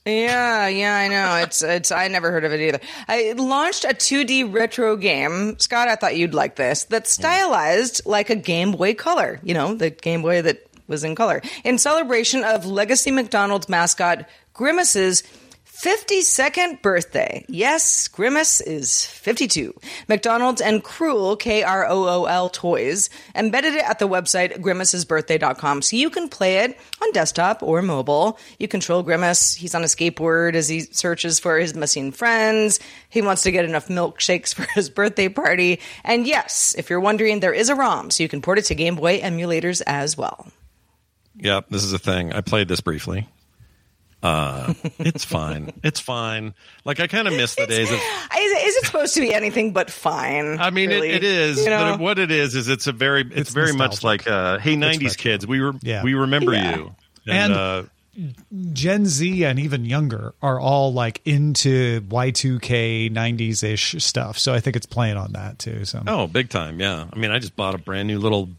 yeah, 0.06 0.68
yeah, 0.68 0.96
I 0.96 1.08
know. 1.08 1.36
It's 1.36 1.62
it's. 1.62 1.92
I 1.92 2.08
never 2.08 2.32
heard 2.32 2.44
of 2.44 2.52
it 2.52 2.60
either. 2.60 2.80
I 3.08 3.34
launched 3.36 3.84
a 3.84 3.88
2D 3.88 4.52
retro 4.52 4.96
game, 4.96 5.58
Scott. 5.60 5.86
I 5.88 5.94
thought 5.94 6.16
you'd 6.16 6.34
like 6.34 6.56
this. 6.56 6.84
That's 6.84 7.10
stylized 7.10 8.04
like 8.04 8.28
a 8.30 8.34
Game 8.34 8.72
Boy 8.72 8.94
Color. 8.94 9.38
You 9.44 9.54
know, 9.54 9.74
the 9.74 9.90
Game 9.90 10.22
Boy 10.22 10.42
that 10.42 10.66
was 10.88 11.04
in 11.04 11.14
color. 11.14 11.40
In 11.64 11.78
celebration 11.78 12.42
of 12.42 12.66
Legacy 12.66 13.12
McDonald's 13.12 13.68
mascot 13.68 14.28
Grimace's 14.54 15.22
52nd 15.82 16.80
birthday. 16.80 17.44
Yes, 17.48 18.06
Grimace 18.06 18.60
is 18.60 19.04
52. 19.04 19.74
McDonald's 20.08 20.60
and 20.60 20.84
Krool, 20.84 21.36
K 21.36 21.64
R 21.64 21.84
O 21.88 22.04
O 22.08 22.24
L 22.26 22.48
Toys, 22.48 23.10
embedded 23.34 23.74
it 23.74 23.84
at 23.84 23.98
the 23.98 24.06
website 24.06 24.60
grimacesbirthday.com 24.60 25.82
so 25.82 25.96
you 25.96 26.08
can 26.08 26.28
play 26.28 26.58
it 26.58 26.78
on 27.02 27.10
desktop 27.10 27.64
or 27.64 27.82
mobile. 27.82 28.38
You 28.60 28.68
control 28.68 29.02
Grimace. 29.02 29.54
He's 29.54 29.74
on 29.74 29.82
a 29.82 29.86
skateboard 29.86 30.54
as 30.54 30.68
he 30.68 30.82
searches 30.82 31.40
for 31.40 31.58
his 31.58 31.74
missing 31.74 32.12
friends. 32.12 32.78
He 33.08 33.20
wants 33.20 33.42
to 33.42 33.50
get 33.50 33.64
enough 33.64 33.88
milkshakes 33.88 34.54
for 34.54 34.62
his 34.76 34.88
birthday 34.88 35.28
party. 35.28 35.80
And 36.04 36.28
yes, 36.28 36.76
if 36.78 36.90
you're 36.90 37.00
wondering, 37.00 37.40
there 37.40 37.52
is 37.52 37.68
a 37.68 37.74
ROM 37.74 38.12
so 38.12 38.22
you 38.22 38.28
can 38.28 38.40
port 38.40 38.60
it 38.60 38.66
to 38.66 38.76
Game 38.76 38.94
Boy 38.94 39.18
emulators 39.18 39.82
as 39.84 40.16
well. 40.16 40.46
Yep, 41.38 41.70
this 41.70 41.82
is 41.82 41.92
a 41.92 41.98
thing. 41.98 42.32
I 42.32 42.40
played 42.40 42.68
this 42.68 42.80
briefly. 42.80 43.26
Uh, 44.22 44.72
it's 45.00 45.24
fine. 45.24 45.72
It's 45.82 45.98
fine. 46.00 46.54
Like 46.84 47.00
I 47.00 47.06
kind 47.08 47.26
of 47.26 47.34
miss 47.34 47.54
the 47.56 47.66
days 47.66 47.90
of. 47.90 47.96
Is, 47.96 48.52
is 48.62 48.76
it 48.76 48.86
supposed 48.86 49.14
to 49.14 49.20
be 49.20 49.34
anything 49.34 49.72
but 49.72 49.90
fine? 49.90 50.58
I 50.60 50.70
mean, 50.70 50.90
really? 50.90 51.08
it, 51.10 51.16
it 51.16 51.24
is. 51.24 51.64
You 51.64 51.70
know? 51.70 51.92
But 51.92 52.00
what 52.00 52.18
it 52.18 52.30
is 52.30 52.54
is 52.54 52.68
it's 52.68 52.86
a 52.86 52.92
very 52.92 53.22
it's, 53.22 53.34
It's 53.36 53.50
very 53.50 53.72
much 53.72 54.04
like 54.04 54.26
uh, 54.28 54.58
hey 54.58 54.76
'90s 54.76 55.16
kids. 55.16 55.46
We 55.46 55.60
were 55.60 55.72
Yeah. 55.82 56.02
we 56.02 56.14
remember 56.14 56.52
Yeah. 56.52 56.76
you. 56.76 56.94
And- 57.26 57.52
uh, 57.52 57.82
Gen 58.72 59.06
Z 59.06 59.44
and 59.44 59.58
even 59.58 59.86
younger 59.86 60.34
are 60.42 60.60
all 60.60 60.92
like 60.92 61.22
into 61.24 62.02
Y2K 62.02 63.10
90s 63.10 63.64
ish 63.64 64.04
stuff. 64.04 64.38
So 64.38 64.52
I 64.52 64.60
think 64.60 64.76
it's 64.76 64.86
playing 64.86 65.16
on 65.16 65.32
that 65.32 65.58
too. 65.58 65.86
So 65.86 66.02
oh, 66.06 66.26
big 66.26 66.50
time. 66.50 66.78
Yeah. 66.78 67.06
I 67.10 67.18
mean, 67.18 67.30
I 67.30 67.38
just 67.38 67.56
bought 67.56 67.74
a 67.74 67.78
brand 67.78 68.08
new 68.08 68.18
little 68.18 68.50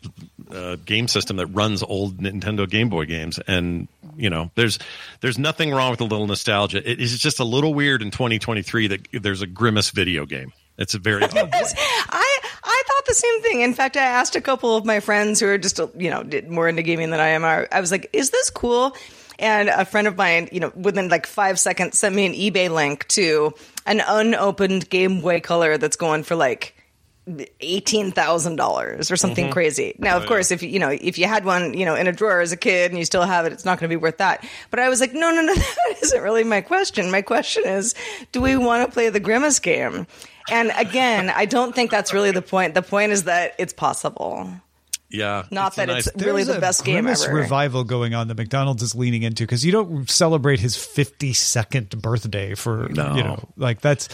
uh, 0.51 0.77
game 0.85 1.07
system 1.07 1.37
that 1.37 1.47
runs 1.47 1.83
old 1.83 2.17
Nintendo 2.17 2.67
Game 2.67 2.89
Boy 2.89 3.05
games, 3.05 3.39
and 3.47 3.87
you 4.15 4.29
know, 4.29 4.49
there's 4.55 4.79
there's 5.21 5.37
nothing 5.37 5.71
wrong 5.71 5.91
with 5.91 6.01
a 6.01 6.05
little 6.05 6.27
nostalgia. 6.27 6.89
It 6.89 6.99
is 6.99 7.17
just 7.19 7.39
a 7.39 7.43
little 7.43 7.73
weird 7.73 8.01
in 8.01 8.11
2023 8.11 8.87
that 8.87 9.07
there's 9.13 9.41
a 9.41 9.47
Grimace 9.47 9.91
video 9.91 10.25
game. 10.25 10.51
It's 10.77 10.95
a 10.95 10.99
very 10.99 11.23
odd. 11.23 11.31
I 11.37 12.39
I 12.63 12.83
thought 12.87 13.05
the 13.05 13.13
same 13.13 13.41
thing. 13.43 13.61
In 13.61 13.73
fact, 13.73 13.97
I 13.97 14.03
asked 14.03 14.35
a 14.35 14.41
couple 14.41 14.75
of 14.75 14.85
my 14.85 14.99
friends 14.99 15.39
who 15.39 15.47
are 15.47 15.59
just 15.59 15.79
you 15.95 16.09
know 16.09 16.27
more 16.49 16.67
into 16.67 16.81
gaming 16.81 17.11
than 17.11 17.19
I 17.19 17.29
am. 17.29 17.45
I 17.45 17.67
I 17.71 17.79
was 17.79 17.91
like, 17.91 18.09
"Is 18.13 18.31
this 18.31 18.49
cool?" 18.49 18.95
And 19.39 19.69
a 19.69 19.85
friend 19.85 20.07
of 20.07 20.17
mine, 20.17 20.49
you 20.51 20.59
know, 20.59 20.71
within 20.75 21.09
like 21.09 21.25
five 21.25 21.59
seconds, 21.59 21.97
sent 21.97 22.15
me 22.15 22.25
an 22.25 22.33
eBay 22.33 22.69
link 22.69 23.07
to 23.09 23.53
an 23.85 24.01
unopened 24.05 24.89
Game 24.89 25.21
Boy 25.21 25.39
Color 25.39 25.77
that's 25.77 25.95
going 25.95 26.23
for 26.23 26.35
like 26.35 26.75
eighteen 27.61 28.11
thousand 28.11 28.57
dollars 28.57 29.09
or 29.09 29.15
something 29.15 29.45
mm-hmm. 29.45 29.53
crazy. 29.53 29.95
Now, 29.97 30.17
of 30.17 30.23
oh, 30.23 30.27
course, 30.27 30.51
if 30.51 30.61
you 30.61 30.69
you 30.69 30.79
know 30.79 30.89
if 30.89 31.17
you 31.17 31.25
had 31.25 31.45
one 31.45 31.73
you 31.73 31.85
know 31.85 31.95
in 31.95 32.07
a 32.07 32.11
drawer 32.11 32.41
as 32.41 32.51
a 32.51 32.57
kid 32.57 32.91
and 32.91 32.99
you 32.99 33.05
still 33.05 33.23
have 33.23 33.45
it, 33.45 33.53
it's 33.53 33.65
not 33.65 33.79
going 33.79 33.89
to 33.89 33.95
be 33.95 34.01
worth 34.01 34.17
that. 34.17 34.45
But 34.69 34.79
I 34.79 34.89
was 34.89 34.99
like, 34.99 35.13
no, 35.13 35.31
no, 35.31 35.41
no, 35.41 35.53
that 35.55 35.95
isn't 36.01 36.21
really 36.21 36.43
my 36.43 36.61
question. 36.61 37.11
My 37.11 37.21
question 37.21 37.63
is, 37.65 37.95
do 38.31 38.41
we 38.41 38.57
want 38.57 38.87
to 38.87 38.93
play 38.93 39.09
the 39.09 39.19
Grimace 39.19 39.59
game? 39.59 40.07
And 40.51 40.71
again, 40.75 41.29
I 41.29 41.45
don't 41.45 41.73
think 41.73 41.89
that's 41.89 42.13
really 42.13 42.31
the 42.31 42.41
point. 42.41 42.73
The 42.73 42.81
point 42.81 43.13
is 43.13 43.23
that 43.23 43.55
it's 43.57 43.73
possible. 43.73 44.49
Yeah. 45.13 45.43
Not 45.51 45.67
it's 45.67 45.75
that 45.77 45.87
nice- 45.87 46.07
it's 46.07 46.15
really 46.25 46.43
There's 46.43 46.47
the 46.47 46.57
a 46.57 46.61
best 46.61 46.83
game 46.83 47.03
Grimace 47.03 47.23
ever. 47.25 47.35
revival 47.35 47.83
going 47.85 48.13
on 48.13 48.27
that 48.27 48.35
McDonald's 48.37 48.83
is 48.83 48.95
leaning 48.95 49.23
into 49.23 49.43
because 49.43 49.63
you 49.63 49.71
don't 49.71 50.09
celebrate 50.09 50.59
his 50.59 50.75
52nd 50.75 52.01
birthday 52.01 52.55
for 52.55 52.89
No. 52.89 53.15
you 53.15 53.23
know 53.23 53.49
like 53.55 53.79
that's 53.81 54.09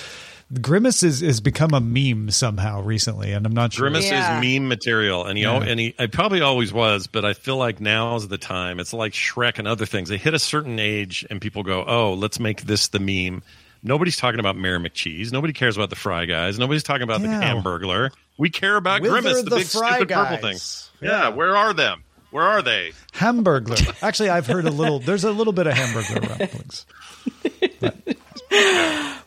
Grimace 0.62 1.04
is 1.04 1.20
has 1.22 1.42
become 1.42 1.76
a 1.76 1.80
meme 1.80 2.32
somehow 2.32 2.82
recently, 2.82 3.34
and 3.34 3.46
I'm 3.46 3.54
not 3.54 3.72
sure. 3.72 3.84
Grimace 3.88 4.10
Yeah. 4.10 4.40
is 4.40 4.44
meme 4.44 4.68
material, 4.68 5.24
and 5.26 5.38
he 5.38 5.46
al- 5.46 5.62
and 5.62 5.80
he 5.80 5.94
I 6.00 6.08
probably 6.08 6.42
always 6.42 6.74
was, 6.74 7.06
but 7.06 7.24
I 7.24 7.34
feel 7.34 7.58
like 7.58 7.80
now's 7.80 8.28
the 8.28 8.40
time. 8.40 8.80
It's 8.80 8.92
like 8.92 9.14
Shrek 9.14 9.60
and 9.60 9.68
other 9.68 9.86
things. 9.86 10.10
They 10.10 10.18
hit 10.18 10.34
a 10.34 10.40
certain 10.40 10.80
age, 10.80 11.24
and 11.30 11.40
people 11.40 11.62
go, 11.62 11.86
"Oh, 11.88 12.14
let's 12.14 12.40
make 12.40 12.62
this 12.64 12.88
the 12.88 13.00
meme." 13.00 13.44
Nobody's 13.84 14.18
talking 14.18 14.40
about 14.40 14.58
Mayor 14.58 14.80
McCheese. 14.80 15.32
Nobody 15.32 15.54
cares 15.54 15.78
about 15.78 15.92
the 15.92 15.96
Fry 15.96 16.26
Guys. 16.26 16.58
Nobody's 16.58 16.82
talking 16.84 17.04
about 17.04 17.22
the 17.22 17.28
Yeah. 17.28 17.44
Hamburglar. 17.54 18.10
We 18.40 18.50
care 18.50 18.76
about 18.78 19.02
Wither 19.02 19.22
Grimace, 19.22 19.44
the, 19.44 19.50
the 19.50 19.56
big 19.58 19.68
Fry 19.68 19.98
stupid 19.98 20.14
purple 20.16 20.38
thing. 20.38 20.54
Guys. 20.54 20.90
Yeah. 21.02 21.30
where 21.30 21.56
are 21.56 21.74
them? 21.74 22.04
Where 22.32 22.46
are 22.46 22.62
they? 22.62 22.94
Hamburglar. 23.14 24.02
Actually, 24.02 24.30
I've 24.30 24.48
heard 24.48 24.66
a 24.66 24.72
little. 24.72 25.00
There's 25.00 25.24
a 25.26 25.32
little 25.32 25.54
bit 25.54 25.68
of 25.68 25.74
hamburger 25.74 26.28
rumblings. 26.28 26.86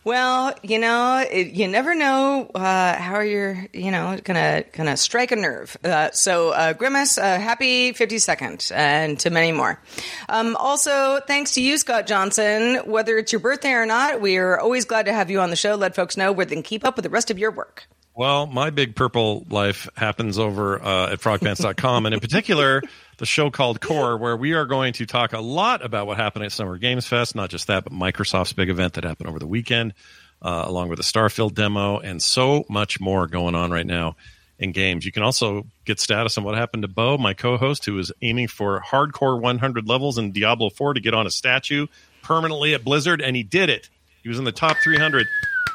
Well, 0.05 0.53
you 0.65 0.81
know, 0.81 1.25
it, 1.31 1.53
you 1.53 1.69
never 1.69 1.95
know 1.95 2.51
uh, 2.57 2.97
how 2.97 3.21
you're, 3.21 3.69
you 3.73 3.93
know, 3.93 4.19
gonna 4.25 4.65
gonna 4.73 4.97
strike 4.97 5.31
a 5.31 5.37
nerve. 5.37 5.77
Uh, 5.85 6.11
so, 6.11 6.51
uh, 6.51 6.73
Grimace, 6.73 7.19
uh, 7.19 7.39
happy 7.39 7.93
52nd, 7.93 8.73
and 8.75 9.21
to 9.21 9.31
many 9.31 9.53
more. 9.53 9.81
Um, 10.29 10.57
also, 10.57 11.21
thanks 11.21 11.53
to 11.53 11.63
you, 11.63 11.79
Scott 11.79 12.09
Johnson. 12.09 12.79
Whether 12.85 13.17
it's 13.17 13.31
your 13.31 13.39
birthday 13.39 13.75
or 13.75 13.87
not, 13.87 14.21
we 14.21 14.39
are 14.39 14.59
always 14.59 14.87
glad 14.87 15.07
to 15.07 15.13
have 15.13 15.31
you 15.31 15.39
on 15.39 15.51
the 15.51 15.57
show. 15.57 15.77
Let 15.77 15.95
folks 15.95 16.17
know 16.17 16.33
where 16.33 16.47
they 16.47 16.57
can 16.57 16.65
keep 16.65 16.85
up 16.85 16.97
with 16.97 17.05
the 17.05 17.11
rest 17.11 17.31
of 17.31 17.39
your 17.39 17.53
work. 17.53 17.87
Well, 18.15 18.47
my 18.47 18.69
big 18.69 18.95
purple 18.95 19.47
life 19.49 19.89
happens 19.97 20.39
over 20.39 20.83
uh, 20.83 21.13
at 21.13 21.21
frogpants.com, 21.21 22.05
and 22.05 22.15
in 22.15 22.21
particular, 22.21 22.83
the 23.17 23.25
show 23.25 23.51
called 23.51 23.81
Core, 23.81 24.19
where 24.19 24.37
we 24.37 24.53
are 24.53 24.67
going 24.67 24.93
to 24.95 25.07
talk 25.07 25.33
a 25.33 25.41
lot 25.41 25.83
about 25.83 26.07
what 26.07 26.19
happened 26.19 26.45
at 26.45 26.53
Summer 26.53 26.77
Games 26.77 27.07
Fest. 27.07 27.35
Not 27.35 27.49
just 27.49 27.69
that, 27.69 27.85
but 27.85 27.93
Microsoft's 27.93 28.53
big 28.53 28.69
event 28.69 28.95
that 28.95 29.05
happened 29.05 29.31
over 29.31 29.39
the 29.39 29.47
weekend, 29.47 29.95
uh, 30.43 30.65
along 30.67 30.91
with 30.91 30.99
the 30.99 31.05
Starfield 31.05 31.55
demo, 31.55 32.01
and 32.01 32.23
so 32.23 32.65
much 32.69 33.01
more 33.01 33.27
going 33.27 33.55
on 33.55 33.71
right 33.71 33.87
now 33.87 34.17
in 34.59 34.73
games. 34.73 35.07
You 35.07 35.13
can 35.13 35.23
also 35.23 35.67
get 35.87 35.99
status 35.99 36.37
on 36.37 36.45
what 36.45 36.55
happened 36.55 36.83
to 36.83 36.89
Bo, 36.89 37.17
my 37.17 37.33
co 37.33 37.57
host, 37.57 37.87
who 37.87 37.99
is 37.99 38.13
aiming 38.21 38.49
for 38.49 38.81
hardcore 38.81 39.41
100 39.41 39.89
levels 39.89 40.19
in 40.19 40.33
Diablo 40.33 40.69
4 40.69 40.95
to 40.95 41.01
get 41.01 41.15
on 41.15 41.27
a 41.27 41.31
statue 41.31 41.87
permanently 42.23 42.75
at 42.75 42.85
Blizzard, 42.85 43.23
and 43.23 43.35
he 43.35 43.43
did 43.43 43.71
it. 43.71 43.89
He 44.23 44.29
was 44.29 44.39
in 44.39 44.45
the 44.45 44.53
top 44.53 44.77
300. 44.85 45.27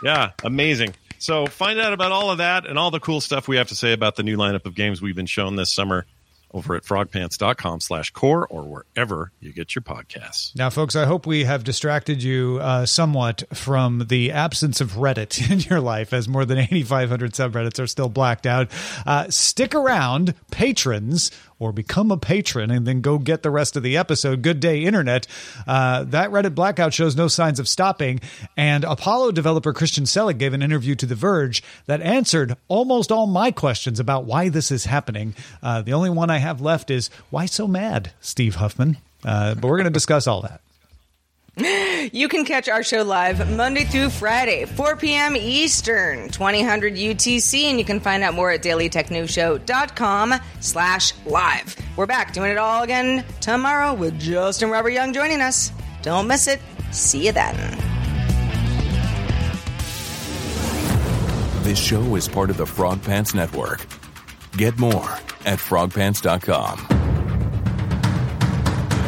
Yeah, 0.03 0.31
amazing. 0.43 0.93
So 1.19 1.45
find 1.47 1.79
out 1.79 1.93
about 1.93 2.11
all 2.11 2.31
of 2.31 2.37
that 2.39 2.65
and 2.65 2.77
all 2.77 2.91
the 2.91 2.99
cool 2.99 3.21
stuff 3.21 3.47
we 3.47 3.57
have 3.57 3.69
to 3.69 3.75
say 3.75 3.93
about 3.93 4.15
the 4.15 4.23
new 4.23 4.37
lineup 4.37 4.65
of 4.65 4.75
games 4.75 5.01
we've 5.01 5.15
been 5.15 5.25
shown 5.25 5.55
this 5.55 5.73
summer 5.73 6.05
over 6.53 6.75
at 6.75 6.83
frogpants.com 6.83 7.81
slash 7.81 8.11
core 8.11 8.47
or 8.47 8.63
wherever 8.63 9.31
you 9.39 9.51
get 9.51 9.75
your 9.75 9.81
podcasts. 9.81 10.55
Now, 10.55 10.69
folks, 10.69 10.95
I 10.95 11.05
hope 11.05 11.25
we 11.25 11.43
have 11.43 11.63
distracted 11.63 12.23
you 12.23 12.59
uh, 12.61 12.85
somewhat 12.85 13.43
from 13.53 14.05
the 14.07 14.31
absence 14.31 14.79
of 14.79 14.93
Reddit 14.93 15.51
in 15.51 15.59
your 15.59 15.81
life, 15.81 16.13
as 16.13 16.27
more 16.27 16.45
than 16.45 16.57
8,500 16.57 17.33
subreddits 17.33 17.83
are 17.83 17.87
still 17.87 18.09
blacked 18.09 18.45
out. 18.45 18.69
Uh, 19.05 19.29
stick 19.29 19.75
around, 19.75 20.33
patrons, 20.51 21.31
or 21.59 21.71
become 21.71 22.11
a 22.11 22.17
patron, 22.17 22.69
and 22.69 22.85
then 22.85 23.01
go 23.01 23.17
get 23.17 23.43
the 23.43 23.49
rest 23.49 23.75
of 23.75 23.83
the 23.83 23.97
episode. 23.97 24.41
Good 24.41 24.59
day, 24.59 24.83
Internet. 24.83 25.27
Uh, 25.65 26.03
that 26.05 26.29
Reddit 26.29 26.55
blackout 26.55 26.93
shows 26.93 27.15
no 27.15 27.27
signs 27.27 27.59
of 27.59 27.67
stopping, 27.67 28.19
and 28.55 28.83
Apollo 28.83 29.31
developer 29.31 29.73
Christian 29.73 30.05
Selig 30.05 30.37
gave 30.37 30.53
an 30.53 30.61
interview 30.61 30.95
to 30.95 31.05
The 31.05 31.15
Verge 31.15 31.63
that 31.85 32.01
answered 32.01 32.55
almost 32.67 33.11
all 33.11 33.27
my 33.27 33.51
questions 33.51 33.99
about 33.99 34.25
why 34.25 34.49
this 34.49 34.71
is 34.71 34.85
happening. 34.85 35.33
Uh, 35.63 35.81
the 35.81 35.93
only 35.93 36.09
one 36.09 36.29
I 36.29 36.37
have 36.37 36.61
left 36.61 36.91
is 36.91 37.09
why 37.29 37.45
so 37.45 37.67
mad, 37.67 38.11
Steve 38.21 38.55
Huffman? 38.55 38.97
Uh, 39.25 39.55
but 39.55 39.67
we're 39.67 39.77
going 39.77 39.85
to 39.85 39.89
discuss 39.89 40.27
all 40.27 40.41
that. 40.41 40.61
You 41.57 42.27
can 42.27 42.45
catch 42.45 42.69
our 42.69 42.83
show 42.83 43.01
live 43.01 43.49
Monday 43.55 43.83
through 43.83 44.09
Friday, 44.11 44.65
4 44.65 44.95
p.m. 44.97 45.35
Eastern, 45.35 46.29
2000 46.29 46.95
UTC, 46.95 47.63
and 47.63 47.79
you 47.79 47.85
can 47.85 47.99
find 47.99 48.23
out 48.23 48.35
more 48.35 48.51
at 48.51 48.61
dailytechnewsshow.com 48.61 50.35
slash 50.59 51.13
live. 51.25 51.75
We're 51.95 52.05
back 52.05 52.33
doing 52.33 52.51
it 52.51 52.57
all 52.57 52.83
again 52.83 53.25
tomorrow 53.41 53.93
with 53.93 54.19
Justin 54.19 54.69
Robert 54.69 54.91
Young 54.91 55.13
joining 55.13 55.41
us. 55.41 55.71
Don't 56.03 56.27
miss 56.27 56.47
it. 56.47 56.59
See 56.91 57.25
you 57.25 57.31
then. 57.31 57.55
This 61.63 61.79
show 61.79 62.15
is 62.15 62.27
part 62.27 62.49
of 62.49 62.57
the 62.57 62.65
Frog 62.65 63.01
Pants 63.01 63.33
Network. 63.33 63.85
Get 64.55 64.77
more 64.77 65.09
at 65.45 65.59
frogpants.com. 65.59 66.77